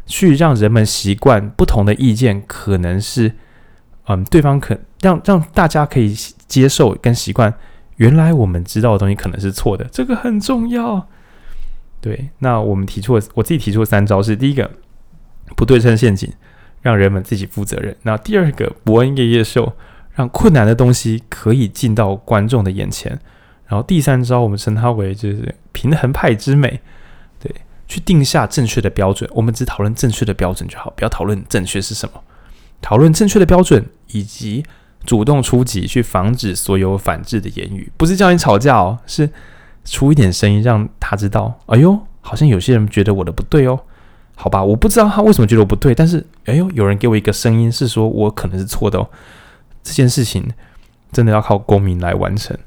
[0.05, 3.33] 去让人们习惯不同的意见，可能是。
[4.11, 6.15] 嗯，对方可让让大家可以
[6.47, 7.53] 接受跟习惯，
[7.97, 11.07] 原来我们知道的东西可能是错的，这个很重要。
[12.01, 14.69] 对，那我们提出了，我自己提出了三招是：第一个，
[15.55, 16.31] 不对称陷阱，
[16.81, 19.73] 让人们自己负责任；那第二个，伯恩夜夜秀，
[20.13, 23.11] 让困难的东西可以进到观众的眼前；
[23.67, 26.79] 然后第三招，我们称它为就是平衡派之美，
[27.39, 27.53] 对，
[27.87, 29.29] 去定下正确的标准。
[29.33, 32.23] 我们只讨论正确的标准就好，不要讨论正确是什么。
[32.81, 34.63] 讨论正确的标准，以及
[35.05, 39.29] 主动出击去防止所有反制的言语，不是叫你吵架哦，是
[39.85, 41.59] 出一点声音让他知道。
[41.67, 43.79] 哎呦，好像有些人觉得我的不对哦，
[44.35, 49.07] 好吧，我不知道他为什么觉得我不对，但是哎呦，有人给我一个声音是说我可能是错的哦。
[49.83, 50.47] 这件事情
[51.11, 52.57] 真的要靠公民来完成。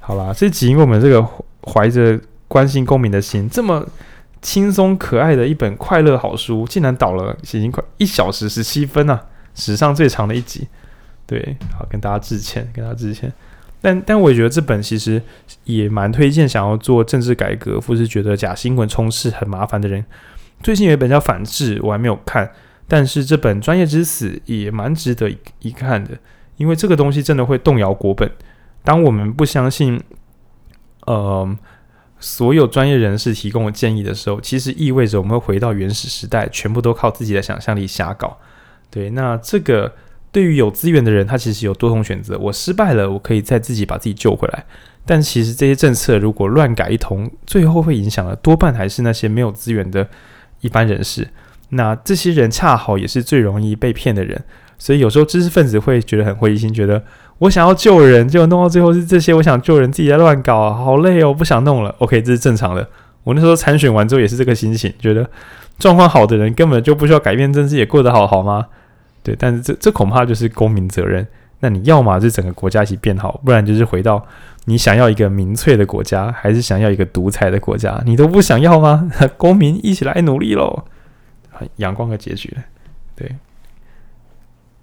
[0.00, 1.26] 好啦，这集因为我们这个
[1.72, 3.86] 怀着关心公民的心，这么。
[4.44, 9.18] 轻松可爱的一本快乐好书，竟然倒了已经快一小时十七分啊，
[9.54, 10.68] 史上最长的一集。
[11.24, 13.32] 对，好，跟大家致歉，跟大家致歉。
[13.84, 15.20] 但但我也觉得这本其实
[15.64, 20.02] 也蛮推荐，想要做政治改革或是觉得假新闻充斥很麻烦的人。
[20.62, 22.50] 最近有一本叫《反智》，我还没有看，
[22.88, 25.30] 但是这本《专业之死》也蛮值得
[25.60, 26.12] 一看的，
[26.56, 28.30] 因为这个东西真的会动摇国本。
[28.82, 30.02] 当我们不相信，
[31.06, 31.54] 呃。
[32.20, 38.38] 所有专业人士提供的建议的时候，其实意味着我们会回到原始时代，全部都靠自己的想象力瞎搞。
[38.88, 39.92] 对，那这个
[40.34, 42.36] 对于有资源的人，他其实有多重选择。
[42.36, 44.64] 我失败了，我可以再自己把自己救回来。
[45.06, 50.08] 但其实这些政策如果乱改一通，最后会影响的多半还是那些没有资源的
[50.60, 51.28] 一般人士。
[51.68, 54.42] 那这些人恰好也是最容易被骗的人，
[54.76, 57.00] 所以有时候知识分子会觉得很灰心，觉得。
[57.38, 59.34] 我想要救人，结果弄到最后是这些。
[59.34, 61.94] 我想救人，自己在乱搞，好累哦，不想弄了。
[61.98, 62.88] OK，这是正常的。
[63.22, 65.28] 我那时候参选完之后也是这个心情，觉得
[65.78, 68.66] 状况好的人根本就不需要改变政治，也过得好好吗？
[69.24, 71.26] 对，但是这这恐怕就是公民责任。
[71.58, 74.24] 那你要么是整个国家一起变好，不然就是回到
[74.66, 78.00] 你想要一个民粹的国家，还是想要一个独裁的国家？
[78.04, 79.10] 你都不想要吗？
[79.36, 80.84] 公民一起来努力喽！
[81.50, 82.54] 很阳光的结局，
[83.16, 83.34] 对。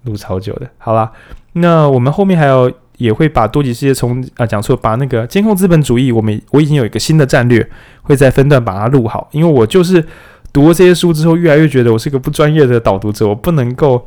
[0.04, 1.12] 录超久的，好啦，
[1.52, 7.64] 那我们后面还有也会把多极世界从啊讲错，把那个监控资本主义，我们我已经有一个新的战略，
[8.02, 10.04] 会在分段把它录好，因为我就是
[10.52, 14.04] 读了这些书之后，越来越觉得我是个不专业的导读者，我不能够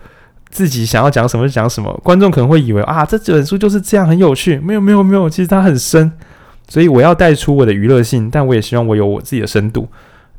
[0.56, 6.10] 自己想要讲什么就讲什么，观众可能会以为啊这本书就是这样很有趣，没有没有没有，其实它很深，
[6.70, 9.86] 所以我要带出我的娱乐性，但我也希望我有我自己的深度。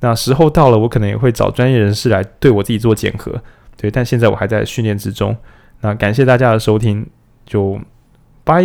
[0.01, 3.31] 那时候到了，我可能也会找专业人士来对我自己做检核。
[3.77, 5.37] 对，但现在我还在训练之中。
[5.83, 7.07] 那感谢大家的收听，
[7.45, 7.79] 就
[8.43, 8.65] 拜，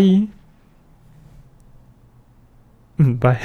[2.95, 3.41] 嗯，拜。